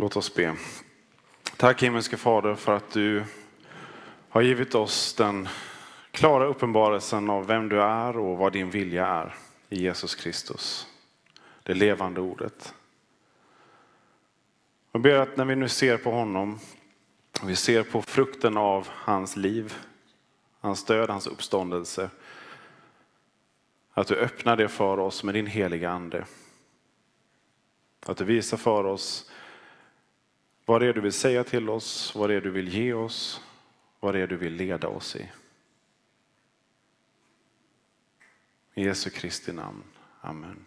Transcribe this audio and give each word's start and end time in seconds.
Låt 0.00 0.16
oss 0.16 0.34
be. 0.34 0.56
Tack 1.56 1.82
himmelske 1.82 2.16
Fader 2.16 2.54
för 2.54 2.76
att 2.76 2.90
du 2.90 3.24
har 4.28 4.40
givit 4.40 4.74
oss 4.74 5.14
den 5.14 5.48
klara 6.10 6.46
uppenbarelsen 6.46 7.30
av 7.30 7.46
vem 7.46 7.68
du 7.68 7.82
är 7.82 8.18
och 8.18 8.38
vad 8.38 8.52
din 8.52 8.70
vilja 8.70 9.06
är 9.06 9.34
i 9.68 9.82
Jesus 9.82 10.14
Kristus. 10.14 10.86
Det 11.62 11.74
levande 11.74 12.20
ordet. 12.20 12.74
Jag 14.92 15.02
ber 15.02 15.14
att 15.14 15.36
när 15.36 15.44
vi 15.44 15.56
nu 15.56 15.68
ser 15.68 15.96
på 15.96 16.10
honom, 16.10 16.58
vi 17.42 17.56
ser 17.56 17.82
på 17.82 18.02
frukten 18.02 18.56
av 18.56 18.88
hans 18.90 19.36
liv, 19.36 19.74
hans 20.60 20.84
död, 20.84 21.10
hans 21.10 21.26
uppståndelse, 21.26 22.10
att 23.92 24.06
du 24.06 24.14
öppnar 24.14 24.56
det 24.56 24.68
för 24.68 24.98
oss 24.98 25.24
med 25.24 25.34
din 25.34 25.46
heliga 25.46 25.90
ande. 25.90 26.24
Att 28.06 28.16
du 28.16 28.24
visar 28.24 28.56
för 28.56 28.84
oss 28.84 29.30
vad 30.68 30.80
det 30.80 30.86
är 30.86 30.92
du 30.92 31.00
vill 31.00 31.12
säga 31.12 31.44
till 31.44 31.70
oss, 31.70 32.14
vad 32.14 32.30
det 32.30 32.34
är 32.34 32.40
du 32.40 32.50
vill 32.50 32.68
ge 32.68 32.92
oss, 32.92 33.42
vad 34.00 34.14
det 34.14 34.20
är 34.20 34.26
du 34.26 34.36
vill 34.36 34.52
leda 34.52 34.88
oss 34.88 35.16
i. 35.16 35.30
I 38.74 38.84
Jesu 38.84 39.10
Kristi 39.10 39.52
namn. 39.52 39.82
Amen. 40.20 40.64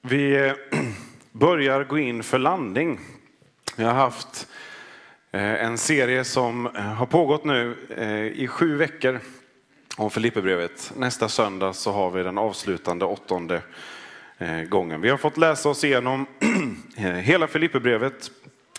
Vi 0.00 0.46
eh, 0.46 0.54
börjar 1.32 1.84
gå 1.84 1.98
in 1.98 2.22
för 2.22 2.38
landning. 2.38 3.00
Vi 3.76 3.84
har 3.84 3.94
haft 3.94 4.48
eh, 5.30 5.64
en 5.64 5.78
serie 5.78 6.24
som 6.24 6.66
eh, 6.66 6.82
har 6.82 7.06
pågått 7.06 7.44
nu 7.44 7.76
i 8.34 8.46
sju 8.48 8.76
veckor 8.76 9.20
om 9.98 10.10
Filipperbrevet. 10.10 10.92
Nästa 10.96 11.28
söndag 11.28 11.72
så 11.72 11.92
har 11.92 12.10
vi 12.10 12.22
den 12.22 12.38
avslutande 12.38 13.04
åttonde 13.04 13.62
eh, 14.38 14.62
gången. 14.62 15.00
Vi 15.00 15.10
har 15.10 15.16
fått 15.16 15.36
läsa 15.36 15.68
oss 15.68 15.84
igenom 15.84 16.26
eh, 16.96 17.04
hela 17.04 17.46
Filipperbrevet, 17.46 18.30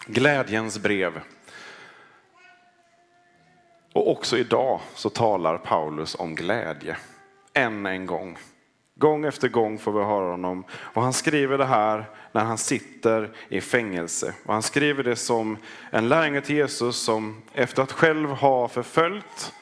glädjens 0.06 0.80
brev. 0.80 1.22
Och 3.94 4.12
också 4.12 4.38
idag 4.38 4.80
så 4.96 5.10
talar 5.10 5.58
Paulus 5.58 6.16
om 6.16 6.36
glädje, 6.36 6.98
än 7.54 7.86
en 7.86 8.06
gång. 8.06 8.38
Gång 8.96 9.26
efter 9.26 9.50
gång 9.50 9.80
får 9.80 9.92
vi 9.92 10.00
höra 10.00 10.32
honom. 10.32 10.64
Och 10.72 11.02
han 11.02 11.14
skriver 11.14 11.58
det 11.58 11.66
här 11.66 12.06
när 12.32 12.44
han 12.44 12.58
sitter 12.58 13.32
i 13.50 13.62
fängelse. 13.62 14.34
Och 14.46 14.54
han 14.54 14.64
skriver 14.64 15.04
det 15.04 15.16
som 15.16 15.58
en 15.90 16.10
lärjunge 16.10 16.42
till 16.42 16.56
Jesus 16.56 16.96
som 16.96 17.42
efter 17.54 17.84
att 17.84 17.92
själv 17.92 18.30
ha 18.30 18.68
förföljt, 18.68 19.54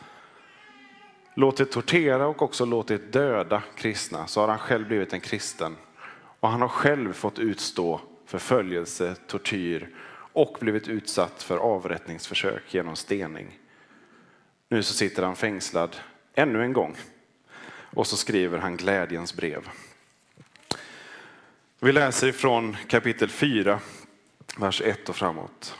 låtit 1.37 1.71
tortera 1.71 2.27
och 2.27 2.41
också 2.41 2.65
låtit 2.65 3.13
döda 3.13 3.63
kristna 3.75 4.27
så 4.27 4.41
har 4.41 4.47
han 4.47 4.59
själv 4.59 4.87
blivit 4.87 5.13
en 5.13 5.19
kristen. 5.19 5.75
Och 6.39 6.49
han 6.49 6.61
har 6.61 6.67
själv 6.67 7.13
fått 7.13 7.39
utstå 7.39 8.01
förföljelse, 8.25 9.15
tortyr 9.27 9.89
och 10.33 10.57
blivit 10.59 10.87
utsatt 10.87 11.43
för 11.43 11.57
avrättningsförsök 11.57 12.73
genom 12.73 12.95
stening. 12.95 13.59
Nu 14.69 14.83
så 14.83 14.93
sitter 14.93 15.23
han 15.23 15.35
fängslad 15.35 15.95
ännu 16.33 16.63
en 16.63 16.73
gång 16.73 16.95
och 17.69 18.07
så 18.07 18.17
skriver 18.17 18.57
han 18.57 18.77
glädjens 18.77 19.35
brev. 19.35 19.69
Vi 21.79 21.91
läser 21.91 22.27
ifrån 22.27 22.77
kapitel 22.87 23.29
4, 23.29 23.79
vers 24.57 24.81
1 24.81 25.09
och 25.09 25.15
framåt. 25.15 25.75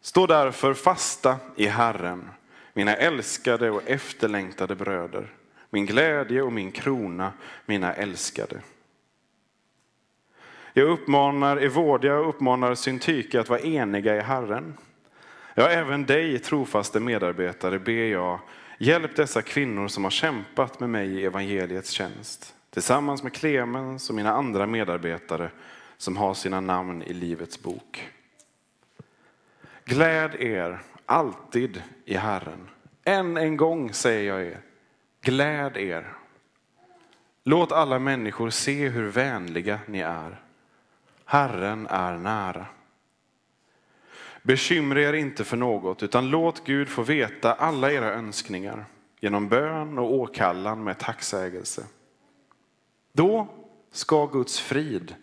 Stå 0.00 0.26
därför 0.26 0.74
fasta 0.74 1.36
i 1.56 1.66
Herren, 1.66 2.30
mina 2.74 2.94
älskade 2.94 3.70
och 3.70 3.82
efterlängtade 3.86 4.74
bröder, 4.74 5.32
min 5.70 5.86
glädje 5.86 6.42
och 6.42 6.52
min 6.52 6.72
krona, 6.72 7.32
mina 7.66 7.94
älskade. 7.94 8.60
Jag 10.72 10.88
uppmanar 10.88 11.56
Evodia 11.56 12.18
och 12.18 12.28
uppmanar 12.28 12.74
Syntyke 12.74 13.40
att 13.40 13.48
vara 13.48 13.60
eniga 13.60 14.16
i 14.16 14.20
Herren. 14.20 14.74
Ja, 15.54 15.68
även 15.68 16.06
dig, 16.06 16.38
trofaste 16.38 17.00
medarbetare, 17.00 17.78
ber 17.78 17.92
jag, 17.92 18.38
hjälp 18.78 19.16
dessa 19.16 19.42
kvinnor 19.42 19.88
som 19.88 20.04
har 20.04 20.10
kämpat 20.10 20.80
med 20.80 20.90
mig 20.90 21.08
i 21.08 21.24
evangeliets 21.24 21.90
tjänst, 21.90 22.54
tillsammans 22.70 23.22
med 23.22 23.32
Clemens 23.32 24.08
och 24.08 24.16
mina 24.16 24.32
andra 24.32 24.66
medarbetare 24.66 25.50
som 25.96 26.16
har 26.16 26.34
sina 26.34 26.60
namn 26.60 27.02
i 27.02 27.12
Livets 27.12 27.62
bok. 27.62 28.08
Gläd 29.84 30.34
er 30.34 30.80
alltid 31.06 31.82
i 32.04 32.16
Herren. 32.16 32.68
Än 33.04 33.36
en 33.36 33.56
gång 33.56 33.92
säger 33.92 34.28
jag 34.28 34.46
er, 34.46 34.60
gläd 35.20 35.76
er. 35.76 36.12
Låt 37.44 37.72
alla 37.72 37.98
människor 37.98 38.50
se 38.50 38.88
hur 38.88 39.08
vänliga 39.08 39.80
ni 39.86 40.00
är. 40.00 40.40
Herren 41.24 41.86
är 41.86 42.18
nära. 42.18 42.66
Bekymra 44.42 45.00
er 45.00 45.12
inte 45.12 45.44
för 45.44 45.56
något, 45.56 46.02
utan 46.02 46.30
låt 46.30 46.64
Gud 46.64 46.88
få 46.88 47.02
veta 47.02 47.54
alla 47.54 47.92
era 47.92 48.12
önskningar 48.14 48.84
genom 49.20 49.48
bön 49.48 49.98
och 49.98 50.14
åkallan 50.14 50.84
med 50.84 50.98
tacksägelse. 50.98 51.86
Då 53.12 53.48
ska 53.90 54.26
Guds 54.26 54.60
frid, 54.60 55.14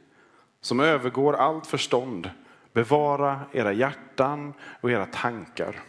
som 0.62 0.80
övergår 0.80 1.34
allt 1.34 1.68
förstånd, 1.68 2.30
bevara 2.74 3.40
era 3.52 3.74
hjärtan 3.74 4.54
och 4.82 4.92
era 4.92 5.06
tankar 5.06 5.80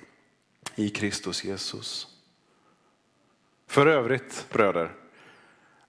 i 0.75 0.89
Kristus 0.89 1.45
Jesus. 1.45 2.07
För 3.67 3.87
övrigt, 3.87 4.47
bröder, 4.53 4.93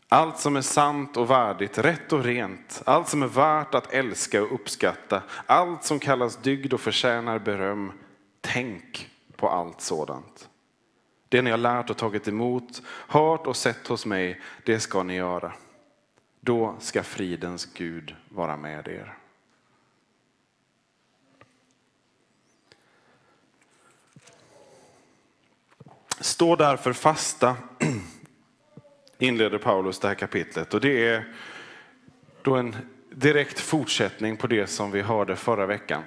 allt 0.07 0.39
som 0.39 0.55
är 0.55 0.61
sant 0.61 1.17
och 1.17 1.29
värdigt, 1.29 1.77
rätt 1.77 2.13
och 2.13 2.23
rent, 2.23 2.81
allt 2.85 3.07
som 3.09 3.23
är 3.23 3.27
värt 3.27 3.75
att 3.75 3.93
älska 3.93 4.43
och 4.43 4.53
uppskatta, 4.53 5.23
allt 5.45 5.83
som 5.83 5.99
kallas 5.99 6.37
dygd 6.37 6.73
och 6.73 6.81
förtjänar 6.81 7.39
beröm, 7.39 7.91
tänk 8.41 9.09
på 9.35 9.49
allt 9.49 9.81
sådant. 9.81 10.49
Det 11.29 11.41
ni 11.41 11.51
har 11.51 11.57
lärt 11.57 11.89
och 11.89 11.97
tagit 11.97 12.27
emot, 12.27 12.81
hört 12.87 13.47
och 13.47 13.55
sett 13.55 13.87
hos 13.87 14.05
mig, 14.05 14.41
det 14.65 14.79
ska 14.79 15.03
ni 15.03 15.15
göra. 15.15 15.53
Då 16.39 16.75
ska 16.79 17.03
fridens 17.03 17.65
Gud 17.73 18.15
vara 18.29 18.57
med 18.57 18.87
er. 18.87 19.17
Stå 26.23 26.56
därför 26.56 26.94
fasta 26.94 27.56
inleder 29.17 29.57
Paulus 29.57 30.00
det 30.00 30.07
här 30.07 30.16
kapitlet 30.16 30.73
och 30.73 30.81
det 30.81 31.07
är 31.07 31.34
då 32.41 32.56
en 32.56 32.75
direkt 33.09 33.59
fortsättning 33.59 34.38
på 34.38 34.47
det 34.47 34.67
som 34.67 34.91
vi 34.91 35.01
hörde 35.01 35.35
förra 35.35 35.66
veckan. 35.66 36.03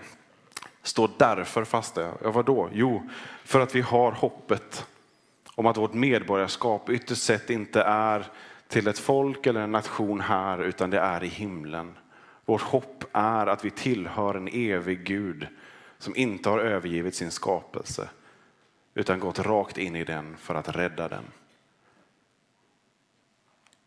Stå 0.83 1.11
därför 1.19 1.65
fasta. 1.65 2.13
Ja, 2.23 2.31
vadå? 2.31 2.69
Jo, 2.73 3.09
för 3.45 3.61
att 3.61 3.75
vi 3.75 3.81
har 3.81 4.13
hoppet 4.13 4.87
om 5.55 5.67
att 5.67 5.77
vårt 5.77 5.95
medborgarskap 5.95 6.91
ytterst 6.91 7.23
sett 7.23 7.51
inte 7.51 7.83
är 7.83 8.27
till 8.69 8.89
ett 8.89 8.99
folk 8.99 9.47
eller 9.47 9.61
en 9.61 9.73
nation 9.73 10.21
här, 10.21 10.59
utan 10.59 10.91
det 10.91 10.99
är 10.99 11.25
i 11.25 11.29
himlen. 11.29 11.95
Vårt 12.45 12.63
hopp 12.63 13.05
är 13.13 13.47
att 13.47 13.65
vi 13.65 13.71
tillhör 13.71 14.35
en 14.35 14.49
evig 14.49 15.05
Gud 15.05 15.47
som 15.99 16.17
inte 16.17 16.49
har 16.49 16.59
övergivit 16.59 17.15
sin 17.15 17.31
skapelse, 17.31 18.09
utan 18.97 19.21
gått 19.21 19.39
rakt 19.39 19.79
in 19.79 19.97
i 19.97 20.05
den 20.05 20.37
för 20.37 20.55
att 20.55 20.77
rädda 20.77 21.09
den. 21.09 21.25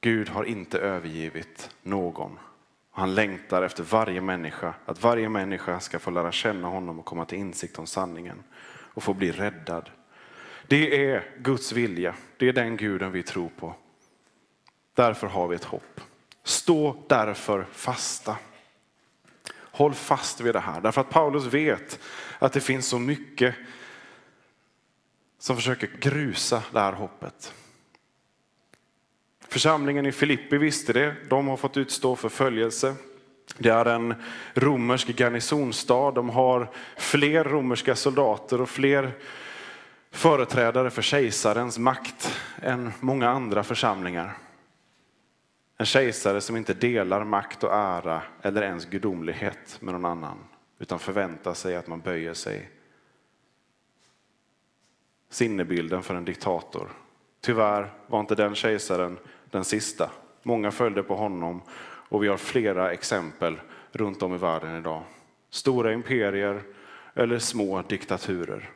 Gud 0.01 0.29
har 0.29 0.43
inte 0.43 0.79
övergivit 0.79 1.69
någon. 1.81 2.39
Han 2.91 3.15
längtar 3.15 3.61
efter 3.61 3.83
varje 3.83 4.21
människa, 4.21 4.73
att 4.85 5.03
varje 5.03 5.29
människa 5.29 5.79
ska 5.79 5.99
få 5.99 6.11
lära 6.11 6.31
känna 6.31 6.67
honom 6.67 6.99
och 6.99 7.05
komma 7.05 7.25
till 7.25 7.37
insikt 7.37 7.79
om 7.79 7.87
sanningen 7.87 8.43
och 8.69 9.03
få 9.03 9.13
bli 9.13 9.31
räddad. 9.31 9.89
Det 10.67 11.11
är 11.11 11.31
Guds 11.37 11.71
vilja, 11.71 12.15
det 12.37 12.49
är 12.49 12.53
den 12.53 12.77
guden 12.77 13.11
vi 13.11 13.23
tror 13.23 13.49
på. 13.49 13.75
Därför 14.93 15.27
har 15.27 15.47
vi 15.47 15.55
ett 15.55 15.63
hopp. 15.63 16.01
Stå 16.43 17.03
därför 17.07 17.65
fasta. 17.71 18.37
Håll 19.53 19.93
fast 19.93 20.41
vid 20.41 20.55
det 20.55 20.59
här, 20.59 20.81
därför 20.81 21.01
att 21.01 21.09
Paulus 21.09 21.45
vet 21.45 21.99
att 22.39 22.53
det 22.53 22.61
finns 22.61 22.87
så 22.87 22.99
mycket 22.99 23.55
som 25.39 25.55
försöker 25.55 25.89
grusa 25.99 26.63
det 26.71 26.79
här 26.79 26.93
hoppet. 26.93 27.53
Församlingen 29.47 30.05
i 30.05 30.11
Filippi 30.11 30.57
visste 30.57 30.93
det. 30.93 31.15
De 31.29 31.47
har 31.47 31.57
fått 31.57 31.77
utstå 31.77 32.15
förföljelse. 32.15 32.95
Det 33.57 33.69
är 33.69 33.85
en 33.85 34.15
romersk 34.53 35.07
garnisonstad. 35.07 36.11
De 36.11 36.29
har 36.29 36.71
fler 36.97 37.43
romerska 37.43 37.95
soldater 37.95 38.61
och 38.61 38.69
fler 38.69 39.11
företrädare 40.11 40.89
för 40.89 41.01
kejsarens 41.01 41.77
makt 41.77 42.39
än 42.61 42.91
många 42.99 43.29
andra 43.29 43.63
församlingar. 43.63 44.37
En 45.77 45.85
kejsare 45.85 46.41
som 46.41 46.57
inte 46.57 46.73
delar 46.73 47.23
makt 47.23 47.63
och 47.63 47.73
ära 47.73 48.21
eller 48.41 48.61
ens 48.61 48.85
gudomlighet 48.85 49.77
med 49.79 49.93
någon 49.93 50.05
annan 50.05 50.37
utan 50.79 50.99
förväntar 50.99 51.53
sig 51.53 51.75
att 51.75 51.87
man 51.87 51.99
böjer 51.99 52.33
sig. 52.33 52.69
Sinnebilden 55.29 56.03
för 56.03 56.15
en 56.15 56.25
diktator. 56.25 56.89
Tyvärr 57.41 57.93
var 58.07 58.19
inte 58.19 58.35
den 58.35 58.55
kejsaren 58.55 59.19
den 59.51 59.63
sista. 59.63 60.11
Många 60.43 60.71
följde 60.71 61.03
på 61.03 61.15
honom 61.15 61.61
och 62.09 62.23
vi 62.23 62.27
har 62.27 62.37
flera 62.37 62.91
exempel 62.91 63.59
runt 63.91 64.23
om 64.23 64.35
i 64.35 64.37
världen 64.37 64.77
idag. 64.77 65.03
Stora 65.49 65.93
imperier 65.93 66.63
eller 67.13 67.39
små 67.39 67.81
diktaturer. 67.81 68.69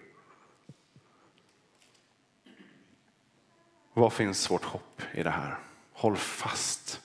Vad 3.93 4.13
finns 4.13 4.51
vårt 4.51 4.63
hopp 4.63 5.01
i 5.13 5.23
det 5.23 5.29
här? 5.29 5.57
Håll 5.93 6.15
fast 6.15 7.01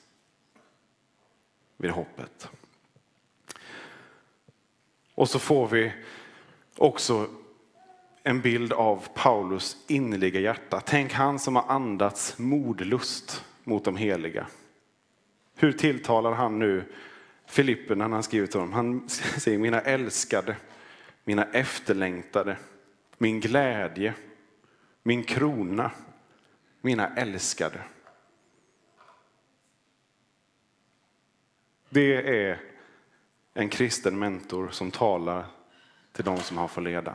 vid 1.77 1.91
hoppet. 1.91 2.49
Och 5.15 5.29
så 5.29 5.39
får 5.39 5.69
vi 5.69 5.93
också 6.77 7.29
en 8.29 8.41
bild 8.41 8.73
av 8.73 9.09
Paulus 9.15 9.77
innerliga 9.87 10.41
hjärta. 10.41 10.81
Tänk 10.81 11.13
han 11.13 11.39
som 11.39 11.57
har 11.57 11.65
andats 11.69 12.39
modlust 12.39 13.45
mot 13.65 13.85
de 13.85 13.97
heliga. 13.97 14.47
Hur 15.57 15.73
tilltalar 15.73 16.33
han 16.33 16.59
nu 16.59 16.85
Filipperna 17.47 18.09
när 18.09 18.17
han 18.17 18.23
skriver 18.23 18.47
till 18.47 18.61
honom? 18.61 18.73
Han 18.73 19.09
säger 19.09 19.59
mina 19.59 19.81
älskade, 19.81 20.57
mina 21.25 21.45
efterlängtade, 21.45 22.57
min 23.19 23.41
glädje, 23.41 24.15
min 25.03 25.25
krona, 25.25 25.91
mina 26.81 27.15
älskade. 27.17 27.81
Det 31.89 32.41
är 32.47 32.61
en 33.55 33.69
kristen 33.69 34.19
mentor 34.19 34.69
som 34.69 34.91
talar 34.91 35.47
till 36.13 36.25
de 36.25 36.39
som 36.39 36.57
har 36.57 36.69
fått 36.69 36.85
leda. 36.85 37.15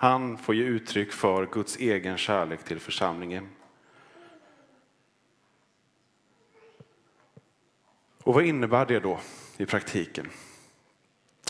Han 0.00 0.38
får 0.38 0.54
ge 0.54 0.64
uttryck 0.64 1.12
för 1.12 1.46
Guds 1.46 1.76
egen 1.76 2.16
kärlek 2.16 2.64
till 2.64 2.80
församlingen. 2.80 3.48
Och 8.22 8.34
vad 8.34 8.44
innebär 8.44 8.86
det 8.86 9.00
då 9.00 9.20
i 9.56 9.66
praktiken? 9.66 10.28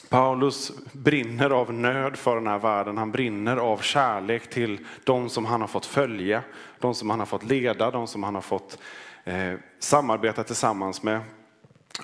Paulus 0.08 0.72
brinner 0.92 1.50
av 1.50 1.72
nöd 1.72 2.16
för 2.16 2.34
den 2.34 2.46
här 2.46 2.58
världen. 2.58 2.98
Han 2.98 3.12
brinner 3.12 3.56
av 3.56 3.78
kärlek 3.78 4.50
till 4.50 4.86
de 5.04 5.28
som 5.28 5.44
han 5.44 5.60
har 5.60 5.68
fått 5.68 5.86
följa, 5.86 6.42
de 6.78 6.94
som 6.94 7.10
han 7.10 7.18
har 7.18 7.26
fått 7.26 7.44
leda, 7.44 7.90
de 7.90 8.06
som 8.06 8.22
han 8.22 8.34
har 8.34 8.42
fått 8.42 8.78
eh, 9.24 9.54
samarbeta 9.78 10.44
tillsammans 10.44 11.02
med. 11.02 11.20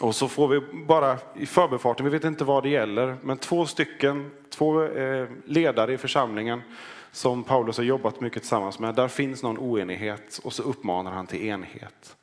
Och 0.01 0.15
så 0.15 0.29
får 0.29 0.49
vi 0.49 0.61
bara 0.61 1.19
i 1.35 1.47
förbifarten, 1.47 2.05
vi 2.05 2.11
vet 2.11 2.25
inte 2.25 2.45
vad 2.45 2.63
det 2.63 2.69
gäller, 2.69 3.17
men 3.23 3.39
två 3.39 3.67
stycken, 3.67 4.31
två 4.51 4.85
eh, 4.85 5.29
ledare 5.45 5.93
i 5.93 5.99
församlingen 5.99 6.63
som 7.13 7.45
Paulus 7.45 7.77
har 7.77 7.85
jobbat 7.85 8.21
mycket 8.21 8.43
tillsammans 8.43 8.79
med. 8.79 8.95
Där 8.95 9.09
finns 9.09 9.43
någon 9.43 9.59
oenighet 9.59 10.41
och 10.45 10.53
så 10.53 10.63
uppmanar 10.63 11.11
han 11.11 11.27
till 11.27 11.43
enhet. 11.43 12.17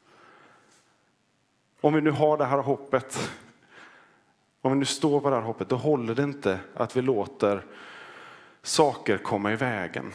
Om 1.82 1.94
vi 1.94 2.02
nu 2.02 2.12
har 2.12 2.38
det 2.38 2.46
här 2.46 2.58
hoppet, 2.58 3.32
om 4.62 4.72
vi 4.72 4.78
nu 4.78 4.86
står 4.86 5.20
på 5.20 5.30
det 5.30 5.36
här 5.36 5.44
hoppet, 5.44 5.70
då 5.70 5.76
håller 5.76 6.16
det 6.16 6.24
inte 6.24 6.60
att 6.74 6.98
vi 6.98 7.02
låter 7.02 7.66
saker 8.62 9.18
komma 9.18 9.52
i 9.54 9.56
vägen. 9.56 10.14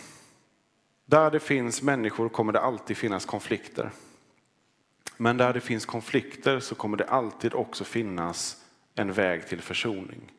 Där 1.06 1.30
det 1.30 1.40
finns 1.40 1.82
människor 1.82 2.28
kommer 2.28 2.52
det 2.52 2.60
alltid 2.60 2.96
finnas 2.96 3.24
konflikter. 3.24 3.90
Men 5.16 5.36
där 5.36 5.52
det 5.52 5.60
finns 5.60 5.86
konflikter 5.86 6.60
så 6.60 6.74
kommer 6.74 6.96
det 6.96 7.04
alltid 7.04 7.54
också 7.54 7.84
finnas 7.84 8.64
en 8.94 9.12
väg 9.12 9.48
till 9.48 9.60
försoning. 9.60 10.32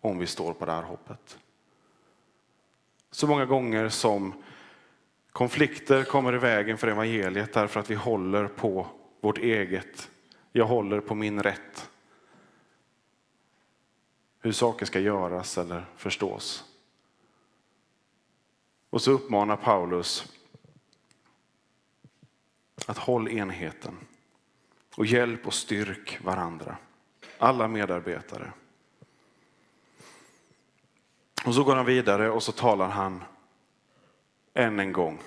Om 0.00 0.18
vi 0.18 0.26
står 0.26 0.52
på 0.52 0.66
det 0.66 0.72
här 0.72 0.82
hoppet. 0.82 1.38
Så 3.10 3.26
många 3.26 3.46
gånger 3.46 3.88
som 3.88 4.42
konflikter 5.32 6.04
kommer 6.04 6.34
i 6.34 6.38
vägen 6.38 6.78
för 6.78 6.88
evangeliet 6.88 7.52
därför 7.52 7.80
att 7.80 7.90
vi 7.90 7.94
håller 7.94 8.48
på 8.48 8.86
vårt 9.20 9.38
eget 9.38 10.08
jag 10.52 10.66
håller 10.66 11.00
på 11.00 11.14
min 11.14 11.42
rätt. 11.42 11.90
Hur 14.40 14.52
saker 14.52 14.86
ska 14.86 15.00
göras 15.00 15.58
eller 15.58 15.86
förstås. 15.96 16.64
Och 18.90 19.02
så 19.02 19.10
uppmanar 19.10 19.56
Paulus 19.56 20.32
att 22.88 22.98
håll 22.98 23.28
enheten 23.28 23.94
och 24.96 25.06
hjälp 25.06 25.46
och 25.46 25.54
styrk 25.54 26.18
varandra. 26.24 26.76
Alla 27.38 27.68
medarbetare. 27.68 28.52
Och 31.44 31.54
så 31.54 31.64
går 31.64 31.76
han 31.76 31.86
vidare 31.86 32.30
och 32.30 32.42
så 32.42 32.52
talar 32.52 32.88
han 32.88 33.24
än 34.54 34.80
en 34.80 34.92
gång 34.92 35.18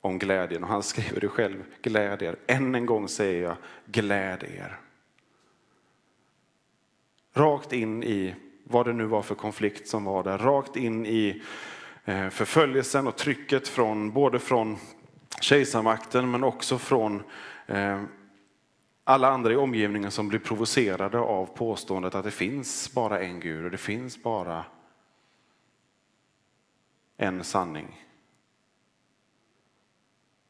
om 0.00 0.18
glädjen. 0.18 0.64
Och 0.64 0.70
han 0.70 0.82
skriver 0.82 1.20
det 1.20 1.28
själv, 1.28 1.64
gläd 1.82 2.22
er. 2.22 2.36
Än 2.46 2.74
en 2.74 2.86
gång 2.86 3.08
säger 3.08 3.42
jag, 3.42 3.56
gläd 3.86 4.42
er. 4.42 4.80
Rakt 7.34 7.72
in 7.72 8.02
i 8.02 8.34
vad 8.64 8.86
det 8.86 8.92
nu 8.92 9.04
var 9.04 9.22
för 9.22 9.34
konflikt 9.34 9.88
som 9.88 10.04
var 10.04 10.22
där, 10.22 10.38
rakt 10.38 10.76
in 10.76 11.06
i 11.06 11.42
eh, 12.04 12.28
förföljelsen 12.28 13.06
och 13.06 13.16
trycket 13.16 13.68
från 13.68 14.12
både 14.12 14.38
från 14.38 14.78
kejsarmakten 15.40 16.30
men 16.30 16.44
också 16.44 16.78
från 16.78 17.22
eh, 17.66 18.02
alla 19.04 19.28
andra 19.28 19.52
i 19.52 19.56
omgivningen 19.56 20.10
som 20.10 20.28
blir 20.28 20.38
provocerade 20.38 21.18
av 21.18 21.46
påståendet 21.46 22.14
att 22.14 22.24
det 22.24 22.30
finns 22.30 22.92
bara 22.92 23.20
en 23.20 23.40
Gud 23.40 23.64
och 23.64 23.70
det 23.70 23.78
finns 23.78 24.22
bara 24.22 24.64
en 27.16 27.44
sanning 27.44 28.08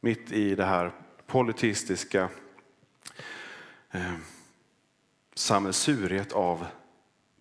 mitt 0.01 0.33
i 0.33 0.55
det 0.55 0.65
här 0.65 0.93
politistiska 1.27 2.31
eh, 3.91 4.15
sammelsuriet 5.35 6.33
av 6.33 6.67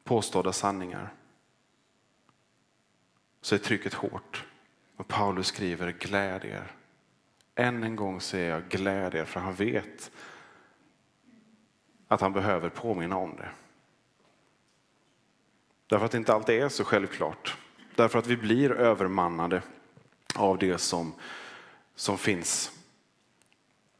påstådda 0.04 0.54
sanningar 0.54 1.13
så 3.42 3.56
är 3.56 3.60
trycket 3.60 3.94
hårt. 3.94 4.46
Och 4.96 5.08
Paulus 5.08 5.48
skriver 5.48 5.92
gläd 5.92 6.46
er. 6.46 6.77
Än 7.60 7.84
en 7.84 7.96
gång 7.96 8.22
säger 8.22 8.50
jag 8.50 8.70
gläd 8.70 9.16
er 9.16 9.26
för 9.26 9.40
han 9.40 9.54
vet 9.54 10.12
att 12.08 12.22
han 12.22 12.34
behöver 12.34 12.70
påminna 12.70 13.18
om 13.18 13.36
det. 13.36 13.50
Därför 15.88 16.06
att 16.06 16.12
det 16.12 16.18
inte 16.18 16.34
alltid 16.34 16.62
är 16.62 16.70
så 16.70 16.84
självklart. 16.84 17.58
Därför 17.96 18.20
att 18.20 18.28
vi 18.28 18.38
blir 18.38 18.72
övermannade 18.72 19.62
av 20.36 20.58
det 20.58 20.78
som 20.78 21.14
som 21.96 22.18
finns 22.18 22.72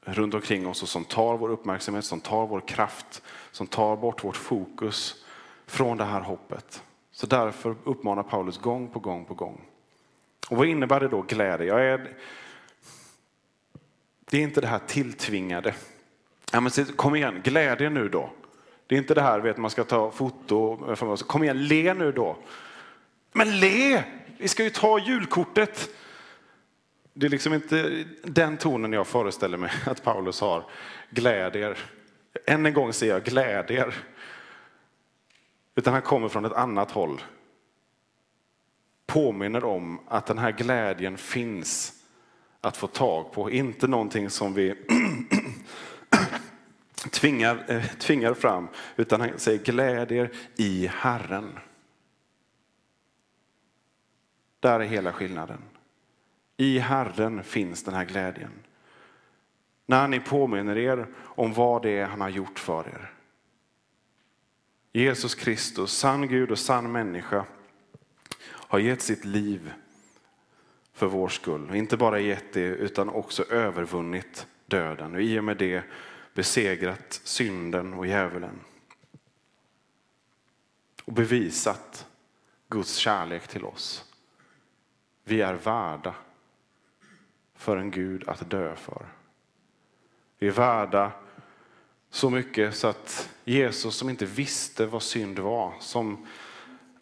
runt 0.02 0.34
omkring 0.34 0.68
oss 0.68 0.84
och 0.84 0.90
som 0.90 1.06
tar 1.06 1.38
vår 1.38 1.50
uppmärksamhet, 1.50 2.06
som 2.06 2.20
tar 2.20 2.48
vår 2.48 2.60
kraft, 2.60 3.22
som 3.52 3.68
tar 3.68 3.96
bort 3.96 4.24
vårt 4.24 4.38
fokus 4.38 5.26
från 5.66 5.98
det 5.98 6.04
här 6.04 6.22
hoppet. 6.22 6.84
Så 7.12 7.28
därför 7.28 7.76
uppmanar 7.84 8.24
Paulus 8.24 8.58
gång 8.58 8.88
på 8.88 9.00
gång 9.00 9.26
på 9.26 9.34
gång. 9.34 9.62
Och 10.50 10.58
vad 10.58 10.68
innebär 10.68 11.00
det 11.00 11.08
då 11.08 11.22
glädje? 11.22 11.68
Jag 11.68 11.86
är, 11.86 12.18
det 14.30 14.38
är 14.38 14.42
inte 14.42 14.62
det 14.62 14.68
här 14.68 14.82
tilltvingade. 14.88 15.76
Ja, 16.52 16.62
men 16.62 16.72
kom 16.72 17.16
igen, 17.16 17.42
glädje 17.44 17.90
nu 17.90 18.10
då. 18.10 18.30
Det 18.88 18.96
är 18.96 19.00
inte 19.00 19.14
det 19.14 19.22
här 19.22 19.40
vet 19.40 19.58
man 19.58 19.72
ska 19.72 19.84
ta 19.84 20.12
foto. 20.12 20.96
Kom 21.18 21.44
igen, 21.44 21.68
le 21.68 21.94
nu 21.94 22.12
då. 22.12 22.38
Men 23.34 23.60
le! 23.60 24.04
Vi 24.38 24.48
ska 24.48 24.64
ju 24.64 24.70
ta 24.70 25.00
julkortet 25.00 25.90
det 27.20 27.26
är 27.26 27.30
liksom 27.30 27.54
inte 27.54 28.06
den 28.24 28.58
tonen 28.58 28.94
jag 28.94 29.08
föreställer 29.08 29.58
mig 29.58 29.72
att 29.86 30.04
Paulus 30.04 30.42
har. 30.42 30.64
Glädjer. 31.10 31.78
Än 32.46 32.66
en 32.66 32.74
gång 32.74 32.94
säger 32.94 33.14
jag 33.14 33.24
glädjer. 33.24 33.96
Utan 35.76 35.94
han 35.94 36.02
kommer 36.02 36.28
från 36.28 36.46
ett 36.46 36.54
annat 36.54 36.92
håll. 36.92 37.22
Påminner 39.06 39.64
om 39.64 40.00
att 40.08 40.26
den 40.26 40.38
här 40.38 40.52
glädjen 40.52 41.18
finns 41.18 41.97
att 42.62 42.78
få 42.78 42.88
tag 42.88 43.32
på. 43.32 43.52
Inte 43.52 43.88
någonting 43.88 44.30
som 44.30 44.54
vi 44.54 44.76
tvingar, 47.12 47.66
eh, 47.68 47.86
tvingar 47.86 48.34
fram. 48.34 48.68
Utan 48.96 49.22
han 49.22 49.40
säger 49.40 49.64
glädjer 49.64 50.32
i 50.56 50.88
Herren. 50.88 51.60
Där 54.60 54.80
är 54.80 54.86
hela 54.86 55.14
skillnaden. 55.14 55.62
I 56.58 56.80
Herren 56.80 57.44
finns 57.44 57.84
den 57.84 57.94
här 57.94 58.06
glädjen. 58.06 58.52
När 59.86 60.08
ni 60.08 60.20
påminner 60.20 60.78
er 60.78 61.08
om 61.18 61.54
vad 61.54 61.82
det 61.82 62.00
är 62.00 62.06
han 62.06 62.22
har 62.22 62.30
gjort 62.30 62.60
för 62.60 62.88
er. 62.88 63.14
Jesus 64.94 65.36
Kristus, 65.36 65.92
sann 65.92 66.28
Gud 66.28 66.52
och 66.52 66.60
sann 66.60 66.92
människa, 66.92 67.46
har 68.44 68.80
gett 68.80 69.02
sitt 69.02 69.26
liv 69.26 69.72
för 70.98 71.08
vår 71.08 71.30
skull. 71.30 71.75
Inte 71.75 71.98
bara 71.98 72.20
gett 72.20 72.54
det 72.54 72.62
utan 72.62 73.10
också 73.10 73.44
övervunnit 73.44 74.48
döden 74.66 75.16
och 75.16 75.22
i 75.22 75.39
och 75.39 75.44
med 75.44 75.58
det 75.58 75.84
besegrat 76.34 77.22
synden 77.24 77.94
och 77.94 78.08
djävulen. 78.08 78.60
Och 81.06 81.13
bevisat 81.13 82.08
Guds 82.70 82.96
kärlek 82.96 83.48
till 83.48 83.66
oss. 83.66 84.13
Vi 85.24 85.42
är 85.42 85.54
värda 85.54 86.16
för 87.56 87.77
en 87.77 87.92
Gud 87.92 88.27
att 88.27 88.50
dö 88.50 88.75
för. 88.75 89.06
Vi 90.39 90.48
är 90.48 90.51
värda 90.51 91.12
så 92.10 92.30
mycket 92.30 92.75
så 92.75 92.88
att 92.88 93.30
Jesus 93.44 93.96
som 93.96 94.10
inte 94.10 94.25
visste 94.25 94.86
vad 94.86 95.04
synd 95.04 95.39
var, 95.39 95.74
som 95.80 96.27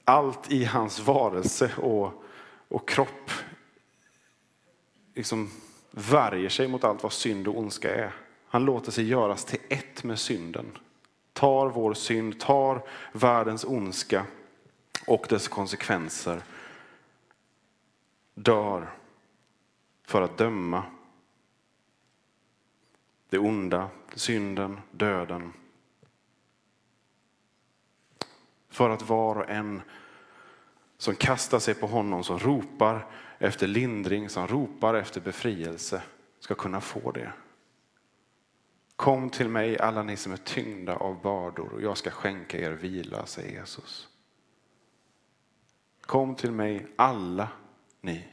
allt 0.03 0.51
i 0.51 0.65
hans 0.65 0.99
varelse 0.99 1.71
och, 1.77 2.23
och 2.67 2.89
kropp 2.89 3.31
liksom 5.15 5.49
värjer 5.91 6.49
sig 6.49 6.67
mot 6.67 6.83
allt 6.83 7.03
vad 7.03 7.13
synd 7.13 7.47
och 7.47 7.57
ondska 7.57 7.95
är. 7.95 8.13
Han 8.47 8.65
låter 8.65 8.91
sig 8.91 9.07
göras 9.07 9.45
till 9.45 9.59
ett 9.69 10.03
med 10.03 10.19
synden. 10.19 10.77
Tar 11.33 11.69
vår 11.69 11.93
synd, 11.93 12.39
tar 12.39 12.87
världens 13.11 13.65
ondska 13.65 14.25
och 15.07 15.25
dess 15.29 15.47
konsekvenser. 15.47 16.41
Dör 18.33 18.89
för 20.03 20.21
att 20.21 20.37
döma 20.37 20.83
det 23.29 23.39
onda, 23.39 23.89
synden, 24.13 24.79
döden. 24.91 25.53
För 28.69 28.89
att 28.89 29.09
var 29.09 29.35
och 29.35 29.49
en 29.49 29.81
som 30.97 31.15
kastar 31.15 31.59
sig 31.59 31.73
på 31.73 31.87
honom, 31.87 32.23
som 32.23 32.39
ropar 32.39 33.05
efter 33.45 33.67
lindring, 33.67 34.29
som 34.29 34.47
ropar 34.47 34.93
efter 34.93 35.21
befrielse, 35.21 36.01
ska 36.39 36.55
kunna 36.55 36.81
få 36.81 37.11
det. 37.11 37.31
Kom 38.95 39.29
till 39.29 39.49
mig 39.49 39.79
alla 39.79 40.03
ni 40.03 40.17
som 40.17 40.31
är 40.31 40.37
tyngda 40.37 40.95
av 40.95 41.21
bördor 41.21 41.73
och 41.73 41.81
jag 41.81 41.97
ska 41.97 42.09
skänka 42.09 42.59
er 42.59 42.71
vila, 42.71 43.25
säger 43.25 43.59
Jesus. 43.59 44.07
Kom 46.01 46.35
till 46.35 46.51
mig 46.51 46.87
alla 46.95 47.47
ni. 48.01 48.27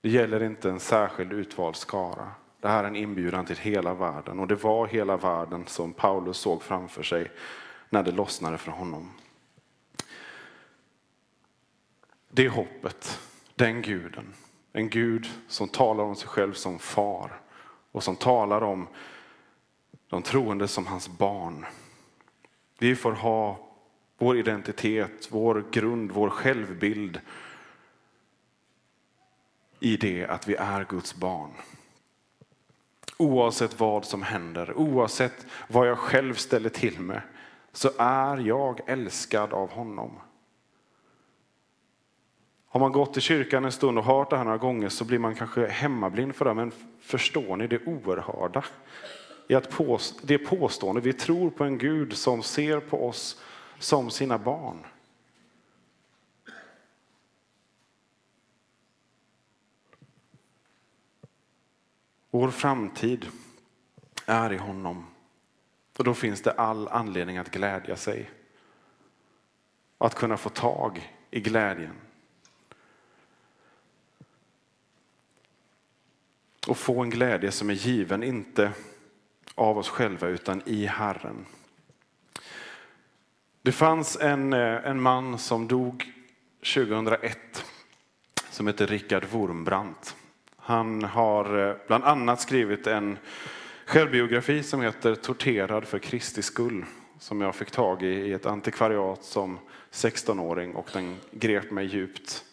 Det 0.00 0.08
gäller 0.08 0.42
inte 0.42 0.70
en 0.70 0.80
särskild 0.80 1.32
utvald 1.32 1.76
skara. 1.76 2.30
Det 2.60 2.68
här 2.68 2.84
är 2.84 2.88
en 2.88 2.96
inbjudan 2.96 3.46
till 3.46 3.56
hela 3.56 3.94
världen 3.94 4.40
och 4.40 4.46
det 4.46 4.54
var 4.54 4.86
hela 4.86 5.16
världen 5.16 5.66
som 5.66 5.92
Paulus 5.92 6.36
såg 6.36 6.62
framför 6.62 7.02
sig 7.02 7.30
när 7.90 8.02
det 8.02 8.12
lossnade 8.12 8.58
för 8.58 8.72
honom. 8.72 9.10
Det 12.34 12.44
är 12.44 12.48
hoppet, 12.48 13.20
den 13.54 13.82
guden. 13.82 14.34
En 14.72 14.90
Gud 14.90 15.30
som 15.48 15.68
talar 15.68 16.04
om 16.04 16.16
sig 16.16 16.28
själv 16.28 16.52
som 16.52 16.78
far 16.78 17.40
och 17.92 18.02
som 18.02 18.16
talar 18.16 18.62
om 18.62 18.88
de 20.08 20.22
troende 20.22 20.68
som 20.68 20.86
hans 20.86 21.08
barn. 21.08 21.66
Vi 22.78 22.96
får 22.96 23.12
ha 23.12 23.68
vår 24.18 24.38
identitet, 24.38 25.28
vår 25.30 25.64
grund, 25.70 26.12
vår 26.12 26.30
självbild 26.30 27.20
i 29.80 29.96
det 29.96 30.26
att 30.26 30.48
vi 30.48 30.54
är 30.54 30.84
Guds 30.84 31.14
barn. 31.14 31.50
Oavsett 33.16 33.80
vad 33.80 34.04
som 34.04 34.22
händer, 34.22 34.74
oavsett 34.78 35.46
vad 35.68 35.88
jag 35.88 35.98
själv 35.98 36.34
ställer 36.34 36.68
till 36.68 37.00
med, 37.00 37.22
så 37.72 37.90
är 37.98 38.36
jag 38.36 38.80
älskad 38.86 39.52
av 39.52 39.70
honom. 39.70 40.18
Har 42.72 42.80
man 42.80 42.92
gått 42.92 43.16
i 43.16 43.20
kyrkan 43.20 43.64
en 43.64 43.72
stund 43.72 43.98
och 43.98 44.04
hört 44.04 44.30
det 44.30 44.36
här 44.36 44.44
några 44.44 44.58
gånger 44.58 44.88
så 44.88 45.04
blir 45.04 45.18
man 45.18 45.34
kanske 45.34 45.66
hemmablind 45.66 46.34
för 46.34 46.44
det. 46.44 46.54
Men 46.54 46.72
förstår 47.00 47.56
ni 47.56 47.66
det 47.66 47.86
oerhörda 47.86 48.64
i 49.48 49.54
att 49.54 49.70
påstå, 49.70 50.20
det 50.22 50.38
påstående 50.38 51.00
vi 51.00 51.12
tror 51.12 51.50
på 51.50 51.64
en 51.64 51.78
Gud 51.78 52.12
som 52.12 52.42
ser 52.42 52.80
på 52.80 53.08
oss 53.08 53.42
som 53.78 54.10
sina 54.10 54.38
barn. 54.38 54.86
Vår 62.30 62.50
framtid 62.50 63.26
är 64.26 64.52
i 64.52 64.56
honom. 64.56 65.06
Och 65.98 66.04
då 66.04 66.14
finns 66.14 66.42
det 66.42 66.52
all 66.52 66.88
anledning 66.88 67.38
att 67.38 67.50
glädja 67.50 67.96
sig. 67.96 68.30
Att 69.98 70.14
kunna 70.14 70.36
få 70.36 70.48
tag 70.48 71.12
i 71.30 71.40
glädjen. 71.40 71.94
Och 76.66 76.78
få 76.78 77.00
en 77.00 77.10
glädje 77.10 77.50
som 77.50 77.70
är 77.70 77.74
given, 77.74 78.22
inte 78.22 78.72
av 79.54 79.78
oss 79.78 79.88
själva 79.88 80.28
utan 80.28 80.62
i 80.66 80.86
Herren. 80.86 81.46
Det 83.62 83.72
fanns 83.72 84.16
en, 84.20 84.52
eh, 84.52 84.86
en 84.86 85.00
man 85.00 85.38
som 85.38 85.68
dog 85.68 86.12
2001 86.74 87.64
som 88.50 88.66
heter 88.66 88.86
Richard 88.86 89.24
Wurmbrandt. 89.24 90.16
Han 90.56 91.04
har 91.04 91.68
eh, 91.68 91.76
bland 91.86 92.04
annat 92.04 92.40
skrivit 92.40 92.86
en 92.86 93.18
självbiografi 93.86 94.62
som 94.62 94.80
heter 94.80 95.14
Torterad 95.14 95.84
för 95.84 95.98
Kristi 95.98 96.42
skull 96.42 96.84
som 97.18 97.40
jag 97.40 97.54
fick 97.54 97.70
tag 97.70 98.02
i 98.02 98.06
i 98.06 98.32
ett 98.32 98.46
antikvariat 98.46 99.24
som 99.24 99.58
16-åring 99.90 100.74
och 100.74 100.90
den 100.92 101.16
grep 101.30 101.70
mig 101.70 101.86
djupt. 101.86 102.44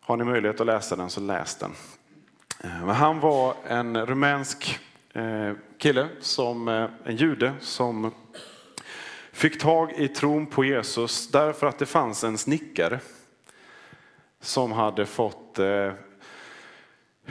Har 0.00 0.16
ni 0.16 0.24
möjlighet 0.24 0.60
att 0.60 0.66
läsa 0.66 0.96
den 0.96 1.10
så 1.10 1.20
läs 1.20 1.56
den. 1.56 1.70
Eh, 2.60 2.86
men 2.86 2.94
han 2.94 3.20
var 3.20 3.56
en 3.66 4.06
rumänsk 4.06 4.78
eh, 5.12 5.52
kille, 5.78 6.08
som, 6.20 6.68
eh, 6.68 6.88
en 7.04 7.16
jude 7.16 7.54
som 7.60 8.14
fick 9.32 9.60
tag 9.60 9.92
i 9.92 10.08
tron 10.08 10.46
på 10.46 10.64
Jesus 10.64 11.28
därför 11.30 11.66
att 11.66 11.78
det 11.78 11.86
fanns 11.86 12.24
en 12.24 12.38
snickare 12.38 13.00
som 14.40 14.72
hade 14.72 15.06
fått 15.06 15.58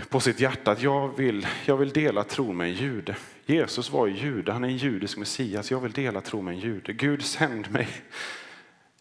på 0.10 0.20
sitt 0.20 0.40
hjärta 0.40 0.72
att 0.72 0.82
jag 0.82 1.18
vill, 1.18 1.48
jag 1.66 1.78
vill 1.78 1.90
dela 1.90 2.24
tron 2.24 2.58
med 2.58 2.68
en 2.68 2.74
jude. 2.74 3.16
Jesus 3.46 3.92
var 3.92 4.08
ju 4.08 4.14
jude, 4.14 4.52
han 4.52 4.64
är 4.64 4.68
en 4.68 4.78
judisk 4.78 5.18
Messias. 5.18 5.72
Jag 5.72 5.80
vill 5.80 5.92
dela 5.92 6.22
tron 6.22 6.46
med 6.46 6.54
en 6.54 6.60
jude. 6.60 6.94
Gud 6.94 7.26
sänd 7.26 7.72
mig, 7.72 7.88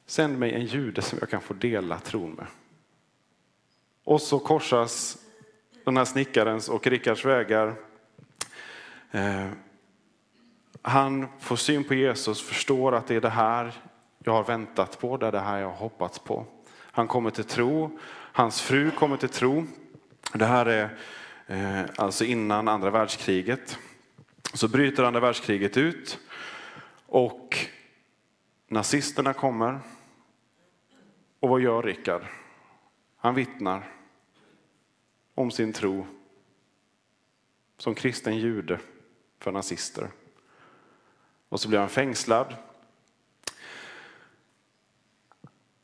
sänd 0.06 0.38
mig 0.38 0.52
en 0.52 0.66
jude 0.66 1.02
som 1.02 1.18
jag 1.20 1.30
kan 1.30 1.40
få 1.40 1.54
dela 1.54 1.98
tron 1.98 2.30
med. 2.30 2.46
Och 4.04 4.20
så 4.20 4.38
korsas 4.38 5.18
den 5.90 5.96
här 5.96 6.04
snickarens 6.04 6.68
och 6.68 6.86
Rickards 6.86 7.24
vägar. 7.24 7.74
Eh, 9.10 9.46
han 10.82 11.26
får 11.38 11.56
syn 11.56 11.84
på 11.84 11.94
Jesus, 11.94 12.42
förstår 12.42 12.94
att 12.94 13.06
det 13.06 13.14
är 13.14 13.20
det 13.20 13.28
här 13.28 13.72
jag 14.18 14.32
har 14.32 14.44
väntat 14.44 15.00
på, 15.00 15.16
det 15.16 15.26
är 15.26 15.32
det 15.32 15.40
här 15.40 15.58
jag 15.58 15.68
har 15.68 15.76
hoppats 15.76 16.18
på. 16.18 16.46
Han 16.78 17.08
kommer 17.08 17.30
till 17.30 17.44
tro, 17.44 17.98
hans 18.32 18.62
fru 18.62 18.90
kommer 18.90 19.16
till 19.16 19.28
tro. 19.28 19.66
Det 20.32 20.44
här 20.44 20.66
är 20.66 20.98
eh, 21.46 21.90
alltså 21.96 22.24
innan 22.24 22.68
andra 22.68 22.90
världskriget. 22.90 23.78
Så 24.52 24.68
bryter 24.68 25.04
andra 25.04 25.20
världskriget 25.20 25.76
ut 25.76 26.18
och 27.06 27.56
nazisterna 28.68 29.32
kommer. 29.32 29.80
Och 31.40 31.48
vad 31.48 31.60
gör 31.60 31.82
Rickard? 31.82 32.22
Han 33.16 33.34
vittnar 33.34 33.95
om 35.36 35.50
sin 35.50 35.72
tro 35.72 36.06
som 37.78 37.94
kristen 37.94 38.36
jude 38.36 38.78
för 39.38 39.52
nazister. 39.52 40.08
Och 41.48 41.60
så 41.60 41.68
blir 41.68 41.78
han 41.78 41.88
fängslad. 41.88 42.54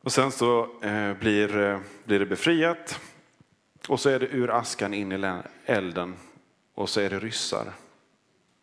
Och 0.01 0.11
sen 0.11 0.31
så 0.31 0.81
eh, 0.81 1.13
blir, 1.13 1.57
eh, 1.57 1.79
blir 2.03 2.19
det 2.19 2.25
befriat. 2.25 2.99
Och 3.87 3.99
så 3.99 4.09
är 4.09 4.19
det 4.19 4.27
ur 4.27 4.49
askan 4.49 4.93
in 4.93 5.11
i 5.11 5.41
elden. 5.65 6.15
Och 6.73 6.89
så 6.89 7.01
är 7.01 7.09
det 7.09 7.19
ryssar 7.19 7.73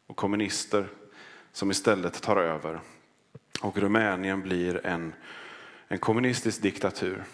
och 0.07 0.17
kommunister 0.17 0.89
som 1.53 1.71
istället 1.71 2.23
tar 2.23 2.37
över. 2.37 2.81
Och 3.61 3.79
Rumänien 3.79 4.43
blir 4.43 4.87
en, 4.87 5.13
en 5.89 5.99
kommunistisk 5.99 6.63
diktatur. 6.63 7.25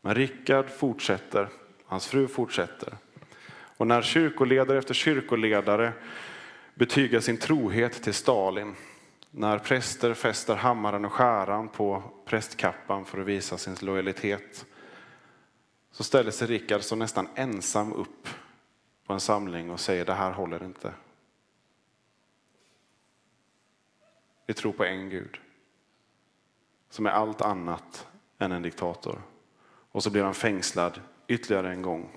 Men 0.00 0.14
Rickard 0.14 0.70
fortsätter, 0.70 1.48
hans 1.86 2.06
fru 2.06 2.28
fortsätter. 2.28 2.96
Och 3.76 3.86
när 3.86 4.02
kyrkoledare 4.02 4.78
efter 4.78 4.94
kyrkoledare 4.94 5.92
betygar 6.74 7.20
sin 7.20 7.38
trohet 7.38 8.02
till 8.02 8.14
Stalin 8.14 8.74
När 9.30 9.58
präster 9.58 10.14
fäster 10.14 10.56
hammaren 10.56 11.04
och 11.04 11.12
skäran 11.12 11.68
på 11.68 12.02
prästkappan 12.24 13.04
för 13.04 13.20
att 13.20 13.26
visa 13.26 13.58
sin 13.58 13.76
lojalitet 13.80 14.66
så 15.90 16.04
ställer 16.04 16.30
sig 16.30 16.48
Rickard 16.48 16.82
så 16.82 16.96
nästan 16.96 17.28
ensam 17.34 17.92
upp 17.92 18.28
på 19.06 19.12
en 19.12 19.20
samling 19.20 19.70
och 19.70 19.80
säger 19.80 20.04
det 20.04 20.14
här 20.14 20.32
håller 20.32 20.64
inte. 20.64 20.92
Vi 24.46 24.54
tror 24.54 24.72
på 24.72 24.84
en 24.84 25.10
Gud 25.10 25.40
som 26.90 27.06
är 27.06 27.10
allt 27.10 27.40
annat 27.40 28.06
än 28.38 28.52
en 28.52 28.62
diktator. 28.62 29.22
Och 29.92 30.02
så 30.02 30.10
blir 30.10 30.22
han 30.22 30.34
fängslad 30.34 31.00
ytterligare 31.28 31.70
en 31.70 31.82
gång. 31.82 32.10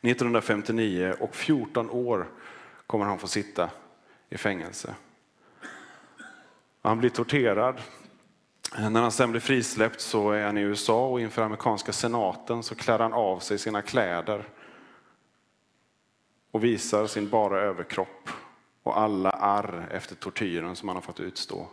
1959 0.00 1.14
och 1.20 1.34
14 1.34 1.90
år 1.90 2.28
kommer 2.86 3.04
han 3.04 3.18
få 3.18 3.26
sitta 3.26 3.70
i 4.30 4.38
fängelse. 4.38 4.94
Han 6.82 6.98
blir 6.98 7.10
torterad. 7.10 7.80
När 8.78 9.02
han 9.02 9.12
sen 9.12 9.30
blir 9.30 9.40
frisläppt 9.40 10.00
så 10.00 10.30
är 10.30 10.46
han 10.46 10.58
i 10.58 10.60
USA 10.60 11.06
och 11.06 11.20
inför 11.20 11.42
amerikanska 11.42 11.92
senaten 11.92 12.62
så 12.62 12.74
klär 12.74 12.98
han 12.98 13.12
av 13.12 13.38
sig 13.38 13.58
sina 13.58 13.82
kläder 13.82 14.48
och 16.50 16.64
visar 16.64 17.06
sin 17.06 17.28
bara 17.28 17.60
överkropp 17.60 18.28
och 18.82 19.00
alla 19.00 19.30
arr 19.30 19.88
efter 19.90 20.14
tortyren 20.14 20.76
som 20.76 20.88
han 20.88 20.96
har 20.96 21.02
fått 21.02 21.20
utstå. 21.20 21.68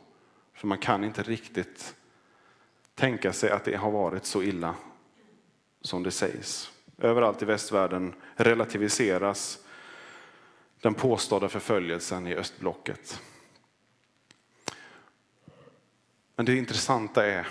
För 0.54 0.68
man 0.68 0.78
kan 0.78 1.04
inte 1.04 1.24
riktigt 1.24 1.96
tänka 2.96 3.34
sig 3.34 3.52
att 3.52 3.66
det 3.66 3.76
har 3.76 3.92
varit 3.92 4.26
så 4.26 4.44
illa 4.44 4.76
som 5.82 6.04
det 6.04 6.12
sägs. 6.12 6.72
Överallt 6.98 7.42
i 7.42 7.46
västvärlden 7.46 8.16
relativiseras 8.36 9.60
den 10.82 10.94
påstådda 10.94 11.50
förföljelsen 11.50 12.28
i 12.28 12.36
östblocket. 12.36 13.22
Men 16.36 16.46
det 16.46 16.56
intressanta 16.56 17.26
är 17.26 17.48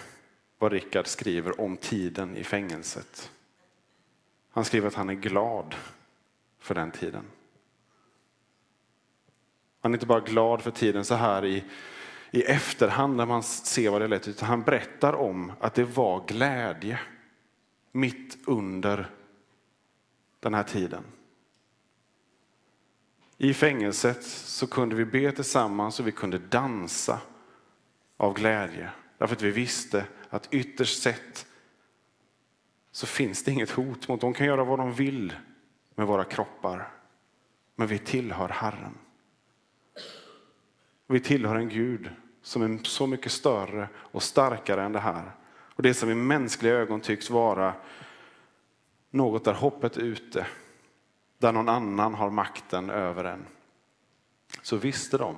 vad 0.59 0.73
Rickard 0.73 1.07
skriver 1.07 1.61
om 1.61 1.77
tiden 1.77 2.37
i 2.37 2.45
fängelset. 2.45 3.31
Han 4.51 4.65
skriver 4.65 4.89
att 4.89 4.95
han 4.95 5.11
är 5.11 5.15
glad 5.15 5.75
för 6.59 6.75
den 6.75 6.91
tiden. 6.91 7.25
Han 9.81 9.93
är 9.93 9.97
inte 9.97 10.07
bara 10.07 10.21
glad 10.21 10.63
för 10.63 10.71
tiden 10.71 11.05
så 11.05 11.15
här 11.15 11.45
i, 11.45 11.65
i 12.31 12.43
efterhand 12.43 13.17
när 13.17 13.27
man 13.27 13.43
ser 13.43 13.91
vad 13.91 14.01
det 14.01 14.09
lät 14.09 14.29
utan 14.29 14.49
han 14.49 14.63
berättar 14.63 15.13
om 15.13 15.53
att 15.61 15.75
det 15.75 15.85
var 15.85 16.27
glädje 16.27 16.99
mitt 17.93 18.39
under 18.49 19.11
den 20.41 20.55
här 20.55 20.63
tiden. 20.63 21.05
I 23.39 23.55
fängelset 23.55 24.25
så 24.25 24.67
kunde 24.67 24.97
vi 24.97 25.05
be 25.05 25.33
tillsammans 25.33 26.01
och 26.01 26.07
vi 26.07 26.13
kunde 26.13 26.39
dansa 26.39 27.21
av 28.17 28.35
glädje. 28.35 28.91
Därför 29.19 29.37
att 29.37 29.43
vi 29.43 29.51
visste 29.51 30.07
att 30.31 30.49
ytterst 30.51 31.03
sett 31.03 31.47
så 32.91 33.07
finns 33.07 33.45
det 33.45 33.51
inget 33.53 33.71
hot 33.71 34.09
mot. 34.09 34.21
dem. 34.21 34.33
De 34.33 34.35
kan 34.35 34.47
göra 34.47 34.65
vad 34.65 34.79
de 34.79 34.93
vill 34.93 35.33
med 35.95 36.07
våra 36.07 36.25
kroppar. 36.25 36.89
Men 37.77 37.87
vi 37.87 37.99
tillhör 37.99 38.49
Herren. 38.49 38.95
Vi 41.07 41.21
tillhör 41.21 41.57
en 41.57 41.69
Gud 41.69 42.11
som 42.43 42.63
är 42.63 42.85
så 42.85 43.07
mycket 43.07 43.33
större 43.33 43.89
och 43.95 44.23
starkare 44.23 44.83
än 44.83 44.93
det 44.93 45.01
här. 45.01 45.33
Och 45.79 45.83
det 45.83 45.95
som 45.95 46.11
i 46.11 46.15
mänskliga 46.15 46.75
ögon 46.75 47.01
tycks 47.01 47.31
vara 47.31 47.75
något 49.11 49.45
där 49.45 49.53
hoppet 49.53 49.97
är 49.97 50.01
ute, 50.01 50.47
där 51.39 51.53
någon 51.53 51.69
annan 51.69 52.15
har 52.15 52.31
makten 52.31 52.91
över 52.91 53.25
en. 53.25 53.47
Så 54.63 54.77
visste 54.77 55.19
de 55.19 55.37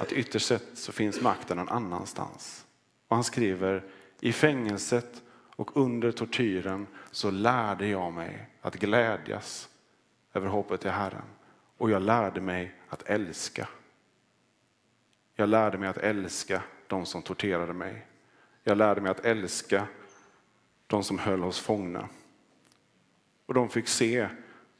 att 0.00 0.12
ytterst 0.12 0.46
sett 0.46 0.78
så 0.78 0.92
finns 0.92 1.20
makten 1.20 1.56
någon 1.56 1.68
annanstans. 1.68 2.66
Och 3.08 3.16
han 3.16 3.24
skriver, 3.24 3.84
i 4.20 4.32
fängelset 4.32 5.22
och 5.56 5.76
under 5.76 6.12
tortyren 6.12 6.86
så 7.10 7.30
lärde 7.30 7.86
jag 7.86 8.12
mig 8.12 8.48
att 8.60 8.74
glädjas 8.74 9.68
över 10.32 10.46
hoppet 10.46 10.84
i 10.84 10.88
Herren. 10.88 11.28
Och 11.76 11.90
jag 11.90 12.02
lärde 12.02 12.40
mig 12.40 12.74
att 12.88 13.02
älska. 13.02 13.68
Jag 15.34 15.48
lärde 15.48 15.78
mig 15.78 15.88
att 15.88 15.98
älska 15.98 16.62
de 16.88 17.06
som 17.06 17.22
torterade 17.22 17.72
mig. 17.72 18.06
Jag 18.62 18.78
lärde 18.78 19.00
mig 19.00 19.10
att 19.10 19.24
älska 19.24 19.86
de 20.86 21.04
som 21.04 21.18
höll 21.18 21.44
oss 21.44 21.60
fångna. 21.60 22.08
Och 23.46 23.54
de 23.54 23.68
fick 23.68 23.88
se 23.88 24.28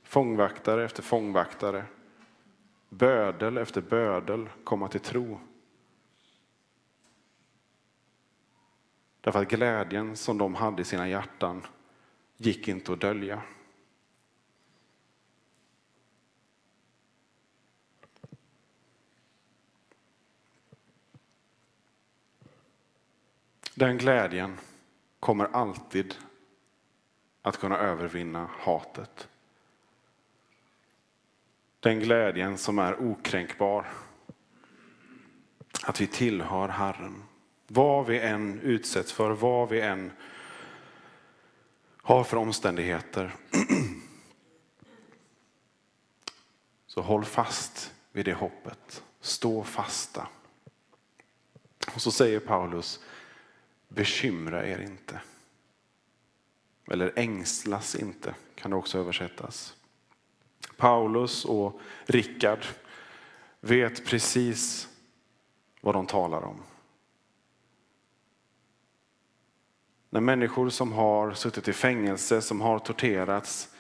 fångvaktare 0.03 0.85
efter 0.85 1.03
fångvaktare, 1.03 1.85
bödel 2.89 3.57
efter 3.57 3.81
bödel 3.81 4.49
komma 4.65 4.89
till 4.89 5.01
tro. 5.01 5.41
Därför 9.21 9.43
att 9.43 9.49
glädjen 9.49 10.17
som 10.17 10.39
de 10.39 10.55
hade 10.55 10.83
i 10.83 10.85
sina 10.85 11.09
hjärtan 11.09 11.67
gick 12.37 12.69
inte 12.69 12.93
att 12.93 13.01
dölja. 13.01 13.43
Den 23.79 23.99
glädjen 23.99 24.59
kommer 25.21 25.45
alltid 25.45 26.15
att 27.43 27.57
kunna 27.57 27.79
övervinna 27.79 28.51
hatet. 28.59 29.29
Den 31.81 32.01
glädjen 32.01 32.59
som 32.59 32.79
är 32.79 33.11
okränkbar. 33.11 33.87
Att 35.83 36.01
vi 36.01 36.07
tillhör 36.07 36.69
Herren. 36.69 37.23
Vad 37.67 38.07
vi 38.07 38.21
än 38.21 38.61
utsätts 38.61 39.13
för, 39.13 39.31
vad 39.31 39.69
vi 39.69 39.81
än 39.81 40.13
har 42.03 42.25
för 42.25 42.37
omständigheter. 42.37 43.35
Så 46.87 47.03
håll 47.03 47.25
fast 47.25 47.95
vid 48.13 48.25
det 48.25 48.35
hoppet. 48.35 49.03
Stå 49.21 49.65
fasta. 49.65 50.29
Och 51.95 52.03
så 52.03 52.11
säger 52.11 52.41
Paulus, 52.41 53.01
bekymra 53.89 54.67
er 54.67 54.79
inte. 54.79 55.21
Eller 56.91 57.13
ängslas 57.17 57.95
inte, 57.95 58.35
kan 58.55 58.71
det 58.71 58.77
också 58.77 58.99
översättas. 58.99 59.77
Paulus 60.77 61.45
och 61.45 61.81
Rickard 62.07 62.65
vet 63.61 64.07
precis 64.07 64.89
vad 65.81 65.95
de 65.95 66.07
talar 66.07 66.43
om. 66.43 66.63
När 70.11 70.21
människor 70.21 70.69
som 70.69 70.93
har 70.93 71.33
suttit 71.33 71.69
i 71.69 71.73
fängelse, 71.73 72.41
som 72.41 72.61
har 72.61 72.79
torterats, 72.79 73.75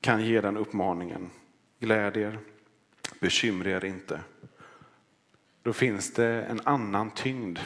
kan 0.00 0.24
ge 0.24 0.40
den 0.40 0.56
uppmaningen. 0.56 1.30
Gläd 1.78 2.16
er, 2.16 2.38
bekymra 3.20 3.70
er 3.70 3.84
inte. 3.84 4.20
Då 5.62 5.72
finns 5.72 6.12
det 6.12 6.26
en 6.26 6.60
annan 6.64 7.10
tyngd 7.10 7.58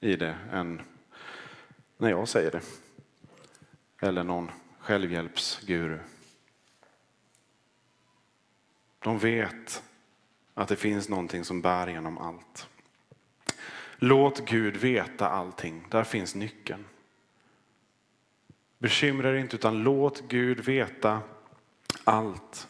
i 0.00 0.16
det 0.16 0.38
än 0.52 0.82
när 1.96 2.10
jag 2.10 2.28
säger 2.28 2.50
det. 2.50 2.62
Eller 4.00 4.24
någon 4.24 4.50
självhjälpsguru. 4.78 5.98
De 8.98 9.18
vet 9.18 9.82
att 10.54 10.68
det 10.68 10.76
finns 10.76 11.08
någonting 11.08 11.44
som 11.44 11.60
bär 11.60 11.86
genom 11.86 12.18
allt. 12.18 12.68
Låt 13.96 14.44
Gud 14.44 14.76
veta 14.76 15.28
allting. 15.28 15.86
Där 15.90 16.04
finns 16.04 16.34
nyckeln. 16.34 16.84
Bekymra 18.78 19.30
er 19.30 19.34
inte 19.34 19.56
utan 19.56 19.82
låt 19.82 20.28
Gud 20.28 20.60
veta 20.60 21.20
allt. 22.04 22.68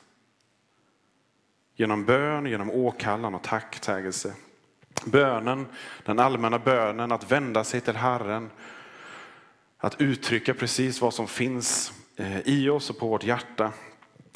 Genom 1.75 2.05
bön, 2.05 2.47
genom 2.47 2.71
åkallan 2.71 3.35
och 3.35 3.43
tacksägelse. 3.43 4.35
Bönen, 5.05 5.67
den 6.05 6.19
allmänna 6.19 6.59
bönen, 6.59 7.13
att 7.13 7.33
vända 7.33 7.65
sig 7.65 7.81
till 7.81 7.97
Herren, 7.97 8.51
att 9.79 10.01
uttrycka 10.01 10.55
precis 10.55 11.01
vad 11.01 11.15
som 11.15 11.27
finns 11.27 11.93
eh, 12.17 12.41
i 12.41 12.69
oss 12.69 12.91
och 12.91 12.99
på 12.99 13.09
vårt 13.09 13.25
hjärta. 13.25 13.73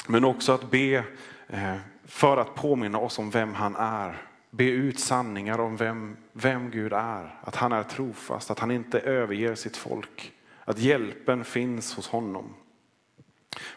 Men 0.06 0.24
också 0.24 0.52
att 0.52 0.70
be 0.70 1.04
eh, 1.48 1.76
för 2.04 2.36
att 2.36 2.54
påminna 2.54 2.98
oss 2.98 3.18
om 3.18 3.30
vem 3.30 3.54
han 3.54 3.76
är. 3.76 4.22
Be 4.50 4.64
ut 4.64 5.00
sanningar 5.00 5.60
om 5.60 5.76
vem, 5.76 6.16
vem 6.32 6.70
Gud 6.70 6.92
är. 6.92 7.38
Att 7.42 7.56
han 7.56 7.72
är 7.72 7.82
trofast, 7.82 8.50
att 8.50 8.58
han 8.58 8.70
inte 8.70 9.00
överger 9.00 9.54
sitt 9.54 9.76
folk. 9.76 10.32
Att 10.64 10.78
hjälpen 10.78 11.44
finns 11.44 11.94
hos 11.94 12.08
honom. 12.08 12.54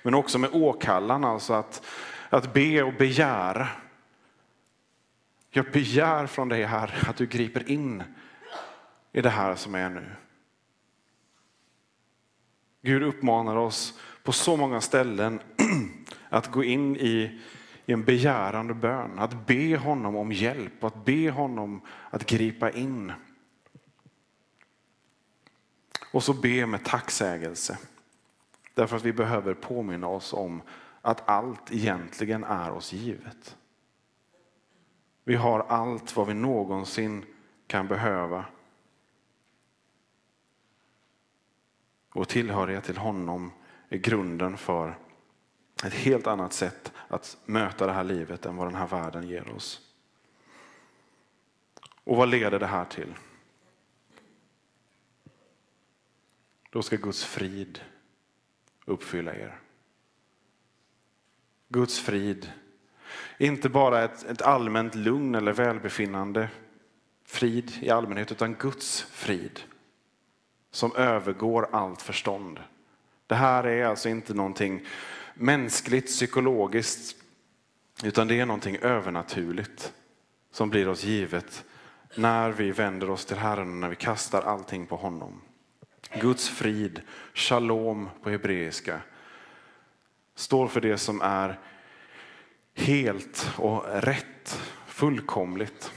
Men 0.01 0.13
också 0.13 0.37
med 0.37 0.49
åkallan, 0.53 1.23
alltså 1.23 1.53
att, 1.53 1.85
att 2.29 2.53
be 2.53 2.83
och 2.83 2.93
begära 2.93 3.67
jag 5.55 5.71
begär 5.71 6.27
från 6.27 6.49
dig 6.49 6.63
här 6.63 7.03
att 7.07 7.15
du 7.15 7.25
griper 7.25 7.69
in 7.69 8.03
i 9.11 9.21
det 9.21 9.29
här 9.29 9.55
som 9.55 9.75
är 9.75 9.89
nu. 9.89 10.11
Gud 12.81 13.03
uppmanar 13.03 13.55
oss 13.55 13.99
på 14.23 14.31
så 14.31 14.57
många 14.57 14.81
ställen 14.81 15.39
att 16.29 16.51
gå 16.51 16.63
in 16.63 16.95
i, 16.95 17.41
i 17.85 17.93
en 17.93 18.03
begärande 18.03 18.73
bön, 18.73 19.19
att 19.19 19.47
be 19.47 19.77
honom 19.77 20.15
om 20.15 20.31
hjälp, 20.31 20.73
och 20.83 20.87
att 20.87 21.05
be 21.05 21.31
honom 21.31 21.81
att 22.09 22.25
gripa 22.25 22.71
in. 22.71 23.13
Och 26.13 26.23
så 26.23 26.33
be 26.33 26.65
med 26.65 26.85
tacksägelse. 26.85 27.77
Därför 28.73 28.95
att 28.95 29.03
vi 29.03 29.13
behöver 29.13 29.53
påminna 29.53 30.07
oss 30.07 30.33
om 30.33 30.61
att 31.01 31.29
allt 31.29 31.71
egentligen 31.71 32.43
är 32.43 32.71
oss 32.71 32.93
givet. 32.93 33.55
Vi 35.27 35.35
har 35.35 35.59
allt 35.59 36.15
vad 36.15 36.27
vi 36.27 36.33
någonsin 36.33 37.25
kan 37.67 37.87
behöva. 37.87 38.45
Vår 42.13 42.25
tillhörighet 42.25 42.83
till 42.83 42.97
honom 42.97 43.51
är 43.89 43.97
grunden 43.97 44.57
för 44.57 44.97
ett 45.83 45.93
helt 45.93 46.27
annat 46.27 46.53
sätt 46.53 46.93
att 47.07 47.37
möta 47.45 47.85
det 47.85 47.93
här 47.93 48.03
livet 48.03 48.45
än 48.45 48.55
vad 48.55 48.67
den 48.67 48.75
här 48.75 48.87
världen 48.87 49.27
ger 49.27 49.49
oss. 49.49 49.93
Och 52.03 52.17
vad 52.17 52.29
leder 52.29 52.59
det 52.59 52.67
här 52.67 52.85
till? 52.85 53.15
Då 56.69 56.81
ska 56.81 56.95
Guds 56.95 57.23
frid 57.23 57.81
uppfylla 58.85 59.35
er. 59.35 59.59
Guds 61.69 61.99
frid. 61.99 62.51
Inte 63.37 63.69
bara 63.69 64.03
ett, 64.03 64.23
ett 64.23 64.41
allmänt 64.41 64.95
lugn 64.95 65.35
eller 65.35 65.53
välbefinnande, 65.53 66.49
frid 67.25 67.71
i 67.81 67.89
allmänhet, 67.89 68.31
utan 68.31 68.55
Guds 68.55 69.01
frid 69.01 69.59
som 70.71 70.95
övergår 70.95 71.67
allt 71.71 72.01
förstånd. 72.01 72.59
Det 73.27 73.35
här 73.35 73.63
är 73.63 73.85
alltså 73.85 74.09
inte 74.09 74.33
någonting 74.33 74.85
mänskligt, 75.33 76.07
psykologiskt, 76.07 77.15
utan 78.03 78.27
det 78.27 78.39
är 78.39 78.45
någonting 78.45 78.77
övernaturligt 78.77 79.93
som 80.51 80.69
blir 80.69 80.87
oss 80.87 81.03
givet 81.03 81.63
när 82.15 82.51
vi 82.51 82.71
vänder 82.71 83.09
oss 83.09 83.25
till 83.25 83.37
Herren 83.37 83.69
och 83.69 83.75
när 83.75 83.89
vi 83.89 83.95
kastar 83.95 84.41
allting 84.41 84.85
på 84.85 84.95
honom. 84.95 85.41
Guds 86.21 86.49
frid, 86.49 87.01
shalom 87.33 88.09
på 88.23 88.29
hebreiska, 88.29 89.01
står 90.35 90.67
för 90.67 90.81
det 90.81 90.97
som 90.97 91.21
är 91.21 91.59
helt 92.75 93.49
och 93.57 93.85
rätt, 93.87 94.61
fullkomligt. 94.87 95.91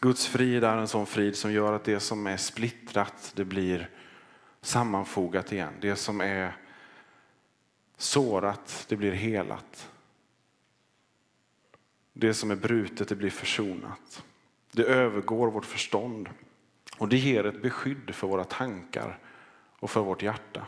Guds 0.00 0.26
frid 0.26 0.64
är 0.64 0.76
en 0.76 0.88
sån 0.88 1.06
frid 1.06 1.36
som 1.36 1.52
gör 1.52 1.72
att 1.72 1.84
det 1.84 2.00
som 2.00 2.26
är 2.26 2.36
splittrat, 2.36 3.32
det 3.36 3.44
blir 3.44 3.90
sammanfogat 4.60 5.52
igen. 5.52 5.72
Det 5.80 5.96
som 5.96 6.20
är 6.20 6.56
sårat, 7.96 8.86
det 8.88 8.96
blir 8.96 9.12
helat. 9.12 9.90
Det 12.12 12.34
som 12.34 12.50
är 12.50 12.56
brutet, 12.56 13.08
det 13.08 13.16
blir 13.16 13.30
försonat. 13.30 14.24
Det 14.72 14.84
övergår 14.84 15.50
vårt 15.50 15.64
förstånd 15.64 16.28
och 16.98 17.08
det 17.08 17.16
ger 17.16 17.46
ett 17.46 17.62
beskydd 17.62 18.14
för 18.14 18.26
våra 18.26 18.44
tankar 18.44 19.18
och 19.78 19.90
för 19.90 20.00
vårt 20.00 20.22
hjärta. 20.22 20.66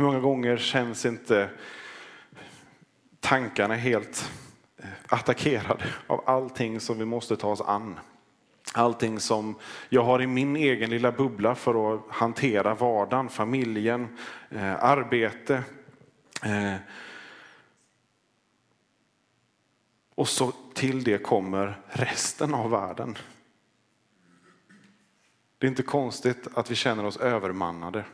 Hur 0.00 0.06
många 0.06 0.20
gånger 0.20 0.56
känns 0.56 1.06
inte 1.06 1.50
tankarna 3.20 3.74
helt 3.74 4.30
eh, 4.76 4.88
attackerade 5.08 5.84
av 6.06 6.22
allting 6.26 6.80
som 6.80 6.98
vi 6.98 7.04
måste 7.04 7.36
ta 7.36 7.48
oss 7.48 7.60
an? 7.60 8.00
Allting 8.74 9.20
som 9.20 9.54
jag 9.88 10.04
har 10.04 10.22
i 10.22 10.26
min 10.26 10.56
egen 10.56 10.90
lilla 10.90 11.12
bubbla 11.12 11.54
för 11.54 11.94
att 11.94 12.00
hantera 12.08 12.74
vardagen, 12.74 13.28
familjen, 13.28 14.16
eh, 14.50 14.84
arbete. 14.84 15.62
Eh, 16.42 16.74
och 20.14 20.28
så 20.28 20.52
till 20.74 21.04
det 21.04 21.18
kommer 21.18 21.80
resten 21.88 22.54
av 22.54 22.70
världen. 22.70 23.18
Det 25.58 25.66
är 25.66 25.70
inte 25.70 25.82
konstigt 25.82 26.48
att 26.54 26.70
vi 26.70 26.74
känner 26.74 27.04
oss 27.04 27.16
övermannade. 27.16 28.04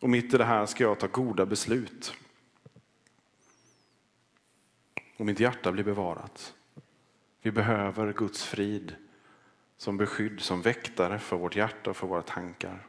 Och 0.00 0.10
mitt 0.10 0.34
i 0.34 0.38
det 0.38 0.44
här 0.44 0.66
ska 0.66 0.84
jag 0.84 0.98
ta 0.98 1.06
goda 1.06 1.46
beslut. 1.46 2.14
Och 5.16 5.26
mitt 5.26 5.40
hjärta 5.40 5.72
blir 5.72 5.84
bevarat. 5.84 6.54
Vi 7.42 7.50
behöver 7.50 8.12
Guds 8.12 8.44
frid 8.44 8.96
som 9.76 9.96
beskydd, 9.96 10.40
som 10.40 10.62
väktare 10.62 11.18
för 11.18 11.36
vårt 11.36 11.56
hjärta 11.56 11.90
och 11.90 11.96
för 11.96 12.06
våra 12.06 12.22
tankar. 12.22 12.86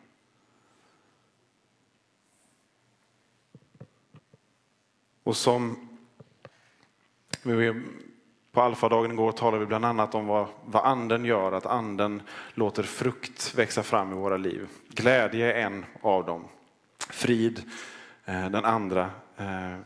Och 5.24 5.38
som 5.38 5.90
på 8.52 8.62
alfadagen 8.62 9.12
igår 9.12 9.32
talade 9.32 9.60
vi 9.60 9.66
bland 9.66 9.86
annat 9.86 10.16
om 10.16 10.28
vad, 10.28 10.48
vad 10.66 10.86
anden 10.86 11.26
gör, 11.26 11.52
att 11.52 11.66
anden 11.66 12.22
låter 12.54 12.84
frukt 12.84 13.56
växa 13.56 13.84
fram 13.84 14.12
i 14.12 14.16
våra 14.16 14.38
liv. 14.38 14.68
Glädje 14.88 15.54
är 15.54 15.66
en 15.66 15.86
av 16.02 16.26
dem. 16.26 16.48
Frid, 17.10 17.64
eh, 18.26 18.50
den 18.50 18.66
andra 18.66 19.12
eh, 19.38 19.78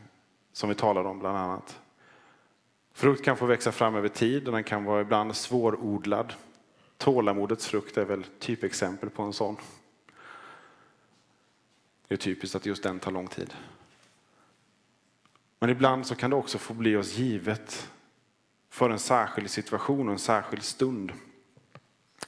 som 0.52 0.68
vi 0.68 0.74
talade 0.74 1.08
om 1.08 1.18
bland 1.18 1.38
annat. 1.38 1.80
Frukt 2.92 3.24
kan 3.24 3.36
få 3.36 3.46
växa 3.46 3.72
fram 3.72 3.94
över 3.94 4.08
tid 4.08 4.46
och 4.46 4.52
den 4.52 4.64
kan 4.64 4.84
vara 4.84 5.00
ibland 5.00 5.36
svårodlad. 5.36 6.32
Tålamodets 6.98 7.66
frukt 7.66 7.96
är 7.96 8.04
väl 8.04 8.24
typexempel 8.38 9.10
på 9.10 9.22
en 9.22 9.32
sån. 9.32 9.56
Det 12.08 12.14
är 12.14 12.18
typiskt 12.18 12.56
att 12.56 12.66
just 12.66 12.82
den 12.82 13.00
tar 13.00 13.10
lång 13.10 13.28
tid. 13.28 13.54
Men 15.58 15.70
ibland 15.70 16.06
så 16.06 16.14
kan 16.14 16.30
det 16.30 16.36
också 16.36 16.58
få 16.58 16.74
bli 16.74 16.96
oss 16.96 17.18
givet 17.18 17.90
för 18.70 18.90
en 18.90 18.98
särskild 18.98 19.50
situation 19.50 20.08
och 20.08 20.12
en 20.12 20.18
särskild 20.18 20.62
stund 20.62 21.12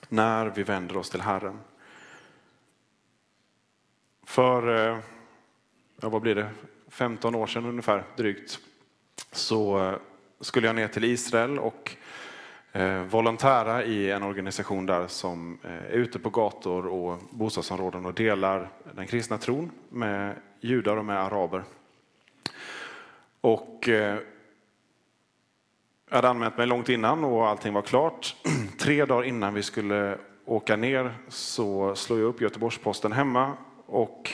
när 0.09 0.47
vi 0.47 0.63
vänder 0.63 0.97
oss 0.97 1.11
till 1.11 1.21
Herren. 1.21 1.59
För, 4.37 4.89
eh, 4.89 4.99
ja, 6.01 6.09
vad 6.09 6.23
blir 6.23 6.35
det, 6.35 6.49
15 6.89 7.35
år 7.35 7.47
sedan 7.47 7.65
ungefär 7.65 8.05
drygt, 8.17 8.59
så 9.33 9.79
eh, 9.79 9.99
skulle 10.41 10.67
jag 10.67 10.77
ner 10.77 10.89
till 10.89 11.05
Israel 11.05 11.59
och 11.59 11.97
eh, 12.73 13.03
volontära 13.03 13.85
i 13.85 14.11
en 14.11 14.23
organisation 14.23 14.87
där 14.87 15.07
som 15.07 15.59
är 15.63 15.91
ute 15.91 16.19
på 16.19 16.31
gator 16.31 16.87
och 16.87 17.19
bostadsområden 17.31 18.07
och 18.07 18.15
delar 18.15 18.69
den 18.93 19.07
kristna 19.07 19.39
tron 19.39 19.71
med 19.89 20.35
judar 20.61 20.97
och 20.97 21.05
med 21.05 21.19
araber. 21.19 21.63
Och 23.41 23.89
jag 23.89 24.19
hade 26.11 26.29
anmält 26.29 26.59
mig 26.59 26.67
långt 26.67 26.89
innan 26.89 27.25
och 27.25 27.49
allting 27.49 27.73
var 27.73 27.83
klart. 27.83 28.37
Tre 28.79 29.05
dagar 29.05 29.25
innan 29.25 29.55
vi 29.55 29.63
skulle 29.63 30.19
åka 30.45 30.77
ner 30.77 31.15
så 31.29 31.95
slog 31.95 32.19
jag 32.19 32.27
upp 32.27 32.41
Göteborgs-Posten 32.41 33.13
hemma 33.13 33.57
och 33.87 34.31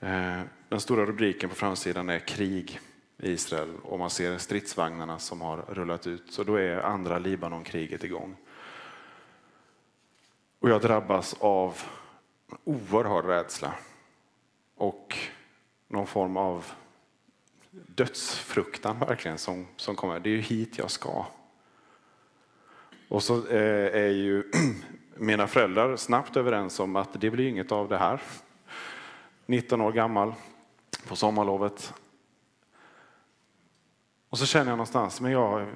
eh, 0.00 0.40
den 0.68 0.80
stora 0.80 1.06
rubriken 1.06 1.48
på 1.48 1.54
framsidan 1.54 2.08
är 2.08 2.18
krig 2.18 2.80
i 3.18 3.30
Israel 3.30 3.72
och 3.82 3.98
man 3.98 4.10
ser 4.10 4.38
stridsvagnarna 4.38 5.18
som 5.18 5.40
har 5.40 5.56
rullat 5.68 6.06
ut. 6.06 6.32
Så 6.32 6.44
då 6.44 6.54
är 6.54 6.76
andra 6.76 7.18
Libanonkriget 7.18 8.04
igång. 8.04 8.36
Och 10.58 10.70
jag 10.70 10.80
drabbas 10.80 11.36
av 11.40 11.82
oerhörd 12.64 13.24
rädsla 13.24 13.74
och 14.76 15.16
någon 15.88 16.06
form 16.06 16.36
av 16.36 16.64
dödsfruktan 17.70 18.98
verkligen 18.98 19.38
som, 19.38 19.66
som 19.76 19.96
kommer. 19.96 20.20
Det 20.20 20.28
är 20.28 20.34
ju 20.34 20.40
hit 20.40 20.78
jag 20.78 20.90
ska. 20.90 21.26
Och 23.08 23.22
så 23.22 23.46
eh, 23.46 24.02
är 24.02 24.10
ju 24.10 24.52
mina 25.16 25.46
föräldrar 25.46 25.96
snabbt 25.96 26.36
överens 26.36 26.80
om 26.80 26.96
att 26.96 27.20
det 27.20 27.30
blir 27.30 27.48
inget 27.48 27.72
av 27.72 27.88
det 27.88 27.98
här. 27.98 28.20
19 29.46 29.80
år 29.80 29.92
gammal 29.92 30.34
på 31.08 31.16
sommarlovet. 31.16 31.94
Och 34.28 34.38
så 34.38 34.46
känner 34.46 34.70
jag 34.70 34.76
någonstans, 34.76 35.20
men 35.20 35.32
jag, 35.32 35.66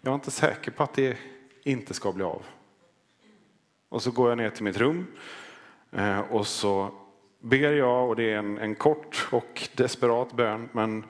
jag 0.00 0.10
är 0.10 0.14
inte 0.14 0.30
säker 0.30 0.70
på 0.70 0.82
att 0.82 0.94
det 0.94 1.18
inte 1.62 1.94
ska 1.94 2.12
bli 2.12 2.24
av. 2.24 2.42
Och 3.88 4.02
så 4.02 4.10
går 4.10 4.28
jag 4.28 4.38
ner 4.38 4.50
till 4.50 4.64
mitt 4.64 4.76
rum 4.76 5.06
eh, 5.90 6.20
och 6.20 6.46
så 6.46 6.90
ber 7.40 7.72
jag 7.72 8.08
och 8.08 8.16
det 8.16 8.32
är 8.32 8.38
en, 8.38 8.58
en 8.58 8.74
kort 8.74 9.28
och 9.32 9.68
desperat 9.74 10.32
bön. 10.32 10.68
Men 10.72 11.04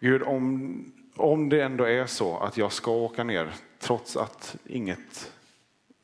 Gud, 0.00 0.22
om, 0.22 0.92
om 1.16 1.48
det 1.48 1.62
ändå 1.62 1.84
är 1.84 2.06
så 2.06 2.38
att 2.38 2.56
jag 2.56 2.72
ska 2.72 2.90
åka 2.90 3.24
ner 3.24 3.54
trots 3.78 4.16
att 4.16 4.56
inget, 4.64 5.32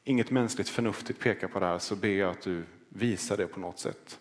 inget 0.04 0.30
mänskligt 0.30 0.68
förnuftigt 0.68 1.20
pekar 1.20 1.48
på 1.48 1.60
det 1.60 1.66
här 1.66 1.78
så 1.78 1.96
ber 1.96 2.08
jag 2.08 2.30
att 2.30 2.42
du 2.42 2.64
visar 2.88 3.36
det 3.36 3.46
på 3.46 3.60
något 3.60 3.78
sätt. 3.78 4.18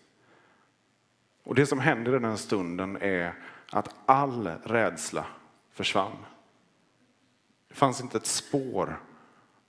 Och 1.48 1.54
det 1.54 1.66
som 1.66 1.78
händer 1.78 2.16
i 2.16 2.18
den 2.18 2.38
stunden 2.38 2.96
är 2.96 3.34
att 3.70 3.94
all 4.06 4.48
rädsla 4.48 5.26
försvann. 5.70 6.16
Det 7.68 7.74
fanns 7.74 8.00
inte 8.00 8.16
ett 8.16 8.26
spår 8.26 9.00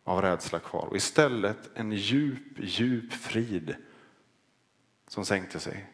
av 0.04 0.22
rädsla 0.22 0.60
kvar 0.60 0.86
och 0.86 0.96
istället 0.96 1.70
en 1.74 1.92
djup, 1.92 2.44
djup 2.58 3.14
frid 3.14 3.76
som 5.08 5.26
sänkte 5.26 5.60
sig. 5.60 5.90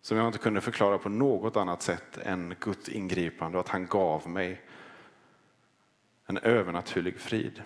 som 0.00 0.16
jag 0.16 0.26
inte 0.26 0.38
kunde 0.38 0.60
förklara 0.60 0.98
på 0.98 1.08
något 1.08 1.56
annat 1.56 1.82
sätt 1.82 2.18
än 2.18 2.54
Guds 2.60 2.88
ingripande 2.88 3.58
och 3.58 3.64
att 3.64 3.70
han 3.70 3.86
gav 3.86 4.28
mig 4.28 4.60
en 6.26 6.38
övernaturlig 6.38 7.20
frid. 7.20 7.62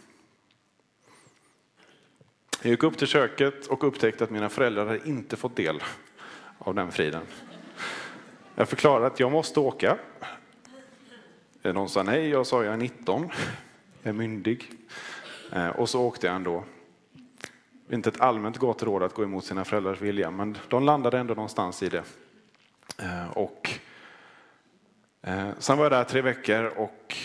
Jag 2.62 2.70
gick 2.70 2.82
upp 2.82 2.98
till 2.98 3.06
köket 3.06 3.66
och 3.66 3.84
upptäckte 3.84 4.24
att 4.24 4.30
mina 4.30 4.48
föräldrar 4.48 4.86
hade 4.86 5.08
inte 5.08 5.36
fått 5.36 5.56
del 5.56 5.82
av 6.64 6.74
den 6.74 6.92
friden. 6.92 7.22
Jag 8.54 8.68
förklarade 8.68 9.06
att 9.06 9.20
jag 9.20 9.32
måste 9.32 9.60
åka. 9.60 9.98
De 11.62 11.88
sa 11.88 12.02
nej, 12.02 12.28
jag 12.28 12.46
sa 12.46 12.64
jag 12.64 12.74
är 12.74 12.78
19, 12.78 13.30
jag 14.02 14.08
är 14.08 14.12
myndig. 14.12 14.70
Eh, 15.52 15.68
och 15.68 15.88
så 15.88 16.02
åkte 16.02 16.26
jag 16.26 16.36
ändå. 16.36 16.64
Inte 17.90 18.08
ett 18.08 18.20
allmänt 18.20 18.58
gott 18.58 18.82
råd 18.82 19.02
att 19.02 19.14
gå 19.14 19.22
emot 19.22 19.44
sina 19.44 19.64
föräldrars 19.64 20.00
vilja, 20.00 20.30
men 20.30 20.58
de 20.68 20.84
landade 20.84 21.18
ändå 21.18 21.34
någonstans 21.34 21.82
i 21.82 21.88
det. 21.88 22.04
Eh, 22.98 23.30
och 23.30 23.70
eh, 25.22 25.48
sen 25.58 25.78
var 25.78 25.84
jag 25.84 25.92
där 25.92 26.04
tre 26.04 26.20
veckor 26.20 26.64
och 26.64 27.16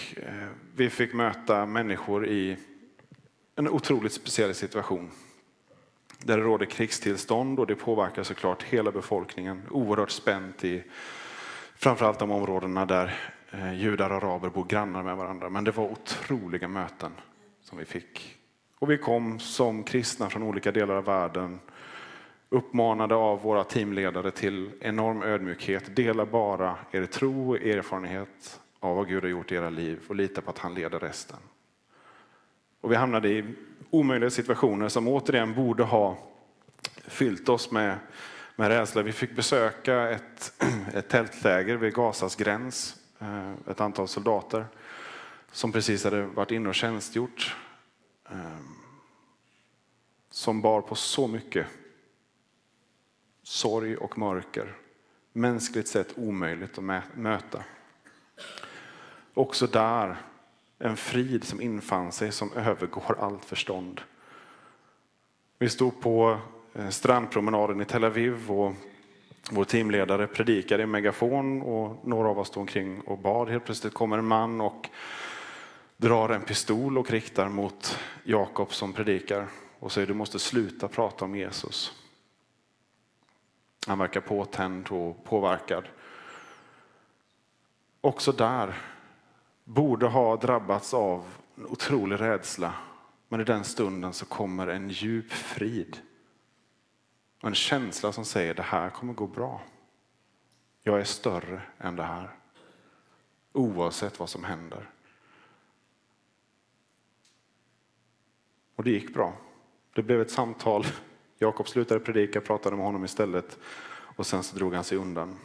vi 0.75 0.89
fick 0.89 1.13
möta 1.13 1.65
människor 1.65 2.27
i 2.27 2.57
en 3.55 3.69
otroligt 3.69 4.13
speciell 4.13 4.55
situation. 4.55 5.11
Där 6.23 6.37
det 6.37 6.43
råder 6.43 6.65
krigstillstånd 6.65 7.59
och 7.59 7.67
det 7.67 7.75
påverkar 7.75 8.23
såklart 8.23 8.63
hela 8.63 8.91
befolkningen. 8.91 9.61
Oerhört 9.69 10.11
spänt 10.11 10.63
i 10.63 10.83
framförallt 11.75 12.19
de 12.19 12.31
områdena 12.31 12.85
där 12.85 13.19
eh, 13.51 13.73
judar 13.73 14.09
och 14.09 14.15
araber 14.15 14.49
bor 14.49 14.65
grannar 14.65 15.03
med 15.03 15.17
varandra. 15.17 15.49
Men 15.49 15.63
det 15.63 15.71
var 15.71 15.91
otroliga 15.91 16.67
möten 16.67 17.11
som 17.61 17.77
vi 17.77 17.85
fick. 17.85 18.35
Och 18.79 18.91
vi 18.91 18.97
kom 18.97 19.39
som 19.39 19.83
kristna 19.83 20.29
från 20.29 20.43
olika 20.43 20.71
delar 20.71 20.95
av 20.95 21.03
världen 21.03 21.59
uppmanade 22.49 23.15
av 23.15 23.41
våra 23.41 23.63
teamledare 23.63 24.31
till 24.31 24.71
enorm 24.81 25.23
ödmjukhet. 25.23 25.95
Dela 25.95 26.25
bara 26.25 26.77
er 26.91 27.05
tro 27.05 27.49
och 27.49 27.61
erfarenhet 27.61 28.59
av 28.79 28.95
vad 28.95 29.07
Gud 29.07 29.23
har 29.23 29.29
gjort 29.29 29.51
i 29.51 29.55
era 29.55 29.69
liv 29.69 29.99
och 30.07 30.15
lita 30.15 30.41
på 30.41 30.49
att 30.49 30.57
han 30.57 30.73
leder 30.73 30.99
resten. 30.99 31.37
Och 32.81 32.91
vi 32.91 32.95
hamnade 32.95 33.29
i 33.29 33.55
omöjliga 33.89 34.29
situationer 34.29 34.89
som 34.89 35.07
återigen 35.07 35.53
borde 35.55 35.83
ha 35.83 36.17
fyllt 37.07 37.49
oss 37.49 37.71
med, 37.71 37.97
med 38.55 38.67
rädsla. 38.67 39.01
Vi 39.01 39.11
fick 39.11 39.35
besöka 39.35 40.09
ett, 40.09 40.53
ett 40.93 41.09
tältläger 41.09 41.75
vid 41.75 41.93
Gazas 41.93 42.35
gräns, 42.35 42.95
eh, 43.19 43.53
ett 43.67 43.81
antal 43.81 44.07
soldater 44.07 44.65
som 45.51 45.71
precis 45.71 46.03
hade 46.03 46.21
varit 46.21 46.51
inne 46.51 46.69
och 46.69 46.75
tjänstgjort. 46.75 47.55
Ehm, 48.29 48.75
som 50.31 50.61
bar 50.61 50.81
på 50.81 50.95
så 50.95 51.27
mycket 51.27 51.67
sorg 53.43 53.97
och 53.97 54.17
mörker. 54.17 54.75
Mänskligt 55.33 55.87
sett 55.87 56.17
omöjligt 56.17 56.77
att 56.77 57.03
möta. 57.13 57.63
Också 59.33 59.67
där 59.67 60.17
en 60.79 60.97
frid 60.97 61.43
som 61.43 61.61
infann 61.61 62.11
sig 62.11 62.31
som 62.31 62.53
övergår 62.53 63.17
allt 63.19 63.45
förstånd. 63.45 64.01
Vi 65.57 65.69
stod 65.69 66.01
på 66.01 66.39
eh, 66.73 66.89
strandpromenaden 66.89 67.81
i 67.81 67.85
Tel 67.85 68.03
Aviv 68.03 68.51
och 68.51 68.73
vår 69.51 69.63
teamledare 69.63 70.27
predikade 70.27 70.83
i 70.83 70.85
megafon 70.85 71.61
och 71.61 72.07
några 72.07 72.29
av 72.29 72.39
oss 72.39 72.47
stod 72.47 72.61
omkring 72.61 73.01
och 73.01 73.17
bad. 73.17 73.49
Helt 73.49 73.65
plötsligt 73.65 73.93
kommer 73.93 74.17
en 74.17 74.25
man 74.25 74.61
och 74.61 74.89
drar 75.97 76.29
en 76.29 76.41
pistol 76.41 76.97
och 76.97 77.11
riktar 77.11 77.49
mot 77.49 77.99
Jakob 78.23 78.73
som 78.73 78.93
predikar 78.93 79.47
och 79.79 79.91
säger 79.91 80.07
du 80.07 80.13
måste 80.13 80.39
sluta 80.39 80.87
prata 80.87 81.25
om 81.25 81.35
Jesus. 81.35 81.93
Han 83.87 83.99
verkar 83.99 84.21
påtänd 84.21 84.87
och 84.89 85.23
påverkad. 85.23 85.83
Också 88.01 88.31
där 88.31 88.75
borde 89.69 90.07
ha 90.07 90.35
drabbats 90.35 90.93
av 90.93 91.25
en 91.55 91.65
otrolig 91.65 92.21
rädsla. 92.21 92.73
Men 93.27 93.41
i 93.41 93.43
den 93.43 93.63
stunden 93.63 94.13
så 94.13 94.25
kommer 94.25 94.67
en 94.67 94.89
djup 94.89 95.31
frid. 95.31 95.97
En 97.41 97.55
känsla 97.55 98.11
som 98.11 98.25
säger 98.25 98.53
det 98.53 98.63
här 98.63 98.89
kommer 98.89 99.13
gå 99.13 99.27
bra. 99.27 99.61
Jag 100.83 100.99
är 100.99 101.03
större 101.03 101.61
än 101.77 101.95
det 101.95 102.03
här. 102.03 102.29
Oavsett 103.53 104.19
vad 104.19 104.29
som 104.29 104.43
händer. 104.43 104.89
Och 108.75 108.83
det 108.83 108.91
gick 108.91 109.13
bra. 109.13 109.33
Det 109.93 110.03
blev 110.03 110.21
ett 110.21 110.31
samtal. 110.31 110.85
Jakob 111.37 111.67
slutade 111.67 111.99
predika, 111.99 112.41
pratade 112.41 112.75
med 112.75 112.85
honom 112.85 113.05
istället 113.05 113.57
och 113.91 114.27
sen 114.27 114.43
så 114.43 114.55
drog 114.55 114.73
han 114.73 114.83
sig 114.83 114.97
undan. 114.97 115.37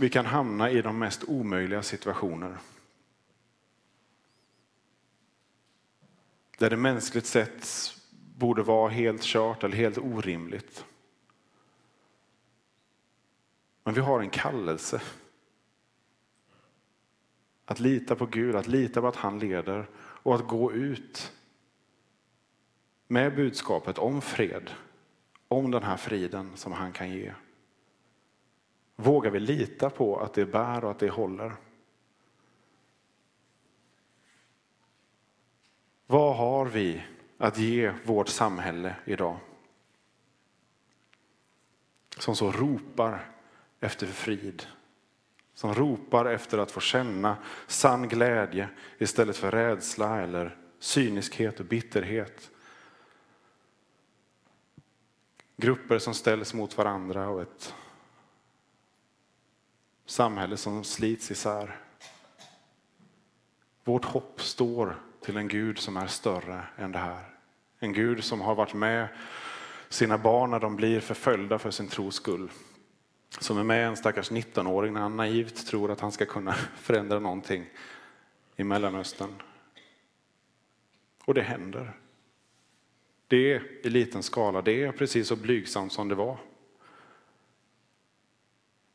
Vi 0.00 0.08
kan 0.08 0.26
hamna 0.26 0.70
i 0.70 0.82
de 0.82 0.98
mest 0.98 1.24
omöjliga 1.24 1.82
situationer. 1.82 2.58
Där 6.58 6.70
det 6.70 6.76
mänskligt 6.76 7.26
sett 7.26 7.94
borde 8.36 8.62
vara 8.62 8.88
helt 8.88 9.22
kört 9.22 9.64
eller 9.64 9.76
helt 9.76 9.98
orimligt. 9.98 10.84
Men 13.84 13.94
vi 13.94 14.00
har 14.00 14.20
en 14.20 14.30
kallelse 14.30 15.02
att 17.64 17.80
lita 17.80 18.16
på 18.16 18.26
Gud, 18.26 18.56
att 18.56 18.66
lita 18.66 19.00
på 19.00 19.08
att 19.08 19.16
han 19.16 19.38
leder 19.38 19.88
och 19.96 20.34
att 20.34 20.48
gå 20.48 20.72
ut 20.72 21.32
med 23.06 23.34
budskapet 23.34 23.98
om 23.98 24.22
fred, 24.22 24.70
om 25.48 25.70
den 25.70 25.82
här 25.82 25.96
friden 25.96 26.56
som 26.56 26.72
han 26.72 26.92
kan 26.92 27.10
ge. 27.10 27.32
Vågar 29.00 29.30
vi 29.30 29.40
lita 29.40 29.90
på 29.90 30.20
att 30.20 30.34
det 30.34 30.46
bär 30.46 30.84
och 30.84 30.90
att 30.90 30.98
det 30.98 31.10
håller? 31.10 31.52
Vad 36.06 36.36
har 36.36 36.66
vi 36.66 37.04
att 37.38 37.58
ge 37.58 37.92
vårt 38.04 38.28
samhälle 38.28 38.96
idag? 39.04 39.38
Som 42.18 42.36
så 42.36 42.52
ropar 42.52 43.30
efter 43.80 44.06
frid 44.06 44.66
som 45.58 45.74
ropar 45.74 46.24
efter 46.24 46.58
att 46.58 46.70
få 46.70 46.80
känna 46.80 47.36
sann 47.66 48.08
glädje 48.08 48.68
istället 48.98 49.36
för 49.36 49.50
rädsla 49.50 50.20
eller 50.20 50.56
cyniskhet 50.78 51.60
och 51.60 51.66
bitterhet. 51.66 52.50
Grupper 55.56 55.98
som 55.98 56.14
ställs 56.14 56.54
mot 56.54 56.76
varandra 56.76 57.28
och 57.28 57.42
ett 57.42 57.74
samhälle 60.10 60.56
som 60.56 60.84
slits 60.84 61.30
isär. 61.30 61.80
Vårt 63.84 64.04
hopp 64.04 64.42
står 64.42 64.96
till 65.20 65.36
en 65.36 65.48
Gud 65.48 65.78
som 65.78 65.96
är 65.96 66.06
större 66.06 66.64
än 66.76 66.92
det 66.92 66.98
här. 66.98 67.24
En 67.78 67.92
Gud 67.92 68.24
som 68.24 68.40
har 68.40 68.54
varit 68.54 68.74
med 68.74 69.08
sina 69.88 70.18
barn 70.18 70.50
när 70.50 70.60
de 70.60 70.76
blir 70.76 71.00
förföljda 71.00 71.58
för 71.58 71.70
sin 71.70 71.88
tros 71.88 72.14
skull 72.14 72.50
som 73.38 73.58
är 73.58 73.64
med 73.64 73.86
en 73.86 73.96
stackars 73.96 74.30
19-åring 74.30 74.92
när 74.92 75.00
han 75.00 75.16
naivt 75.16 75.66
tror 75.66 75.90
att 75.90 76.00
han 76.00 76.12
ska 76.12 76.26
kunna 76.26 76.52
förändra 76.76 77.18
någonting 77.18 77.66
i 78.56 78.64
Mellanöstern. 78.64 79.34
Och 81.24 81.34
det 81.34 81.42
händer. 81.42 81.96
Det 83.28 83.52
är 83.52 83.86
i 83.86 83.90
liten 83.90 84.22
skala, 84.22 84.62
det 84.62 84.82
är 84.82 84.92
precis 84.92 85.28
så 85.28 85.36
blygsamt 85.36 85.92
som 85.92 86.08
det 86.08 86.14
var. 86.14 86.38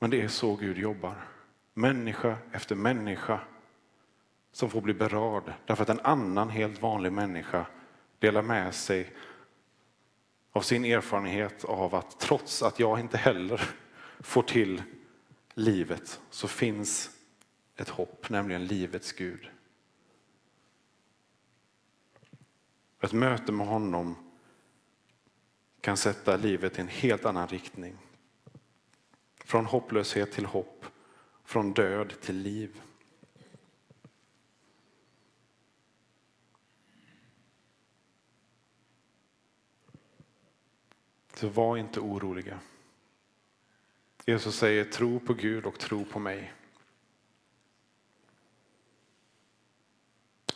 Men 0.04 0.10
det 0.10 0.22
är 0.22 0.28
så 0.28 0.56
Gud 0.56 0.78
jobbar. 0.78 1.28
Människa 1.74 2.38
efter 2.52 2.76
människa 2.76 3.40
som 4.52 4.70
får 4.70 4.82
bli 4.82 4.94
berörd 4.94 5.54
därför 5.66 5.84
att 5.84 5.90
en 5.90 6.00
annan 6.00 6.50
helt 6.50 6.82
vanlig 6.82 7.12
människa 7.12 7.66
delar 8.20 8.42
med 8.42 8.76
sig 8.76 9.14
av 10.52 10.62
sin 10.62 10.86
erfarenhet 10.86 11.64
av 11.64 11.96
att 11.96 12.20
trots 12.20 12.64
att 12.64 12.80
jag 12.80 13.00
inte 13.00 13.18
heller 13.18 13.76
får 14.20 14.44
till 14.44 14.84
livet 15.54 16.22
så 16.30 16.48
finns 16.48 17.10
ett 17.76 17.90
hopp, 17.90 18.30
nämligen 18.30 18.66
livets 18.66 19.12
Gud. 19.12 19.50
Ett 23.02 23.14
möte 23.14 23.52
med 23.52 23.68
honom 23.68 24.16
kan 25.82 25.98
sätta 25.98 26.38
livet 26.38 26.78
i 26.78 26.82
en 26.82 26.88
helt 26.88 27.26
annan 27.26 27.48
riktning. 27.48 27.98
Från 29.44 29.66
hopplöshet 29.66 30.32
till 30.32 30.46
hopp, 30.46 30.86
från 31.44 31.74
död 31.74 32.14
till 32.22 32.38
liv. 32.38 32.82
Så 41.34 41.50
var 41.50 41.78
inte 41.78 42.00
oroliga. 42.00 42.60
Jesus 44.26 44.56
säger 44.56 44.84
tro 44.84 45.20
på 45.20 45.34
Gud 45.34 45.66
och 45.66 45.80
tro 45.80 46.06
på 46.06 46.20
mig. 46.20 46.54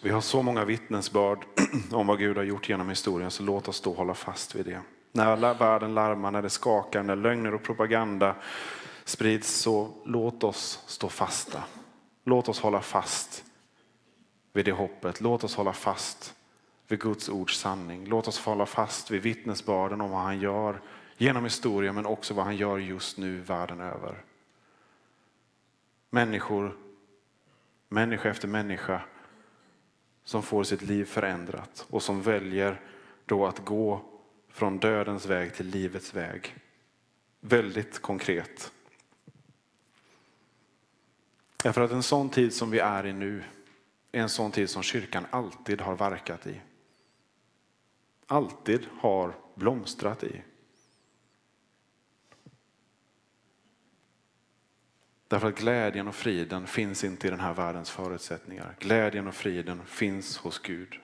Vi 0.02 0.10
har 0.10 0.22
så 0.22 0.42
många 0.42 0.66
vittnesbörd 0.66 1.46
om 1.92 2.08
vad 2.08 2.20
Gud 2.20 2.38
har 2.38 2.44
gjort 2.44 2.70
genom 2.70 2.90
historien, 2.90 3.32
så 3.32 3.44
låt 3.44 3.68
oss 3.68 3.82
då 3.82 3.94
hålla 3.94 4.14
fast 4.14 4.56
vid 4.56 4.66
det. 4.66 4.82
När 5.18 5.54
världen 5.54 5.94
larmar, 5.94 6.32
när 6.32 6.42
det 6.42 6.50
skakar, 6.50 7.04
när 7.04 7.16
lögner 7.16 7.54
och 7.54 7.64
propaganda 7.64 8.36
sprids, 9.04 9.50
så 9.50 9.90
låt 10.06 10.44
oss 10.44 10.84
stå 10.88 11.10
fasta. 11.10 11.64
Låt 12.24 12.50
oss 12.50 12.60
hålla 12.60 12.82
fast 12.82 13.44
vid 14.54 14.66
det 14.66 14.72
hoppet. 14.72 15.22
Låt 15.22 15.44
oss 15.44 15.56
hålla 15.56 15.74
fast 15.74 16.36
vid 16.88 17.00
Guds 17.00 17.30
ords 17.30 17.60
sanning. 17.60 18.06
Låt 18.06 18.28
oss 18.28 18.46
hålla 18.46 18.66
fast 18.66 19.12
vid 19.12 19.22
vittnesbörden 19.22 20.02
om 20.02 20.10
vad 20.10 20.22
han 20.22 20.40
gör 20.40 20.82
genom 21.18 21.44
historien, 21.44 21.96
men 21.96 22.06
också 22.06 22.34
vad 22.34 22.46
han 22.46 22.56
gör 22.56 22.78
just 22.78 23.18
nu 23.18 23.40
världen 23.42 23.80
över. 23.80 24.24
Människor, 26.10 26.78
människa 27.90 28.30
efter 28.30 28.48
människa, 28.48 29.02
som 30.24 30.44
får 30.44 30.64
sitt 30.64 30.82
liv 30.82 31.06
förändrat 31.06 31.86
och 31.90 32.04
som 32.04 32.22
väljer 32.22 32.82
då 33.26 33.46
att 33.46 33.66
gå 33.66 34.02
från 34.58 34.78
dödens 34.80 35.26
väg 35.26 35.54
till 35.54 35.68
livets 35.68 36.14
väg. 36.14 36.56
Väldigt 37.40 38.00
konkret. 38.00 38.72
Därför 41.64 41.82
att 41.82 41.92
en 41.92 42.04
sån 42.04 42.30
tid 42.30 42.54
som 42.54 42.72
vi 42.72 42.80
är 42.80 43.06
i 43.06 43.14
nu 43.14 43.44
är 44.12 44.22
en 44.22 44.30
sån 44.30 44.52
tid 44.52 44.70
som 44.70 44.84
kyrkan 44.84 45.26
alltid 45.30 45.82
har 45.82 45.96
verkat 45.96 46.48
i. 46.48 46.62
Alltid 48.28 48.88
har 49.00 49.36
blomstrat 49.56 50.24
i. 50.24 50.42
Därför 55.28 55.48
att 55.48 55.60
glädjen 55.60 56.08
och 56.08 56.16
friden 56.16 56.68
finns 56.68 57.04
inte 57.04 57.28
i 57.28 57.30
den 57.30 57.40
här 57.40 57.54
världens 57.54 57.90
förutsättningar. 57.90 58.76
Glädjen 58.80 59.28
och 59.28 59.36
friden 59.36 59.86
finns 59.86 60.38
hos 60.38 60.60
Gud. 60.60 61.00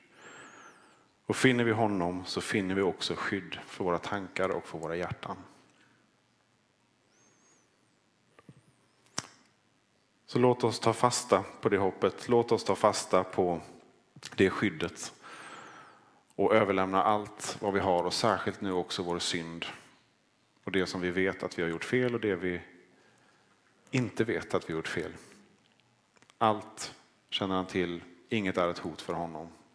Och 1.26 1.36
finner 1.36 1.64
vi 1.64 1.72
honom 1.72 2.26
så 2.26 2.42
finner 2.42 2.76
vi 2.76 2.82
också 2.82 3.16
skydd 3.18 3.60
för 3.66 3.84
våra 3.84 4.00
tankar 4.00 4.50
och 4.50 4.66
för 4.66 4.78
våra 4.78 4.96
hjärtan. 4.96 5.38
Så 10.26 10.40
låt 10.40 10.64
oss 10.64 10.80
ta 10.80 10.94
fasta 10.94 11.44
på 11.62 11.70
det 11.70 11.78
hoppet. 11.78 12.30
Låt 12.30 12.52
oss 12.52 12.64
ta 12.64 12.76
fasta 12.76 13.24
på 13.24 13.62
det 14.36 14.50
skyddet 14.50 15.14
och 16.36 16.56
överlämna 16.56 17.04
allt 17.04 17.58
vad 17.62 17.74
vi 17.74 17.80
har 17.80 18.04
och 18.04 18.14
särskilt 18.14 18.62
nu 18.62 18.72
också 18.72 19.04
vår 19.04 19.20
synd 19.20 19.66
och 20.64 20.72
det 20.72 20.86
som 20.86 21.02
vi 21.02 21.12
vet 21.12 21.44
att 21.44 21.60
vi 21.60 21.62
har 21.62 21.70
gjort 21.70 21.84
fel 21.84 22.14
och 22.14 22.22
det 22.22 22.36
vi 22.36 22.62
inte 23.92 24.24
vet 24.24 24.54
att 24.54 24.70
vi 24.70 24.74
har 24.74 24.78
gjort 24.78 24.88
fel. 24.88 25.12
Allt 26.38 26.96
känner 27.30 27.56
han 27.56 27.66
till, 27.66 28.04
inget 28.30 28.58
är 28.58 28.70
ett 28.70 28.78
hot 28.78 29.02
för 29.02 29.14
honom. 29.14 29.48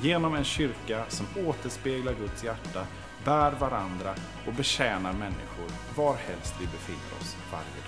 Genom 0.00 0.34
en 0.34 0.44
kyrka 0.44 1.04
som 1.08 1.26
återspeglar 1.46 2.14
Guds 2.14 2.44
hjärta, 2.44 2.86
bär 3.24 3.52
varandra 3.52 4.14
och 4.46 4.52
betjänar 4.52 5.12
människor 5.12 5.70
varhelst 5.96 6.54
vi 6.60 6.66
befinner 6.66 7.20
oss 7.20 7.36
varje 7.52 7.84
dag. 7.84 7.85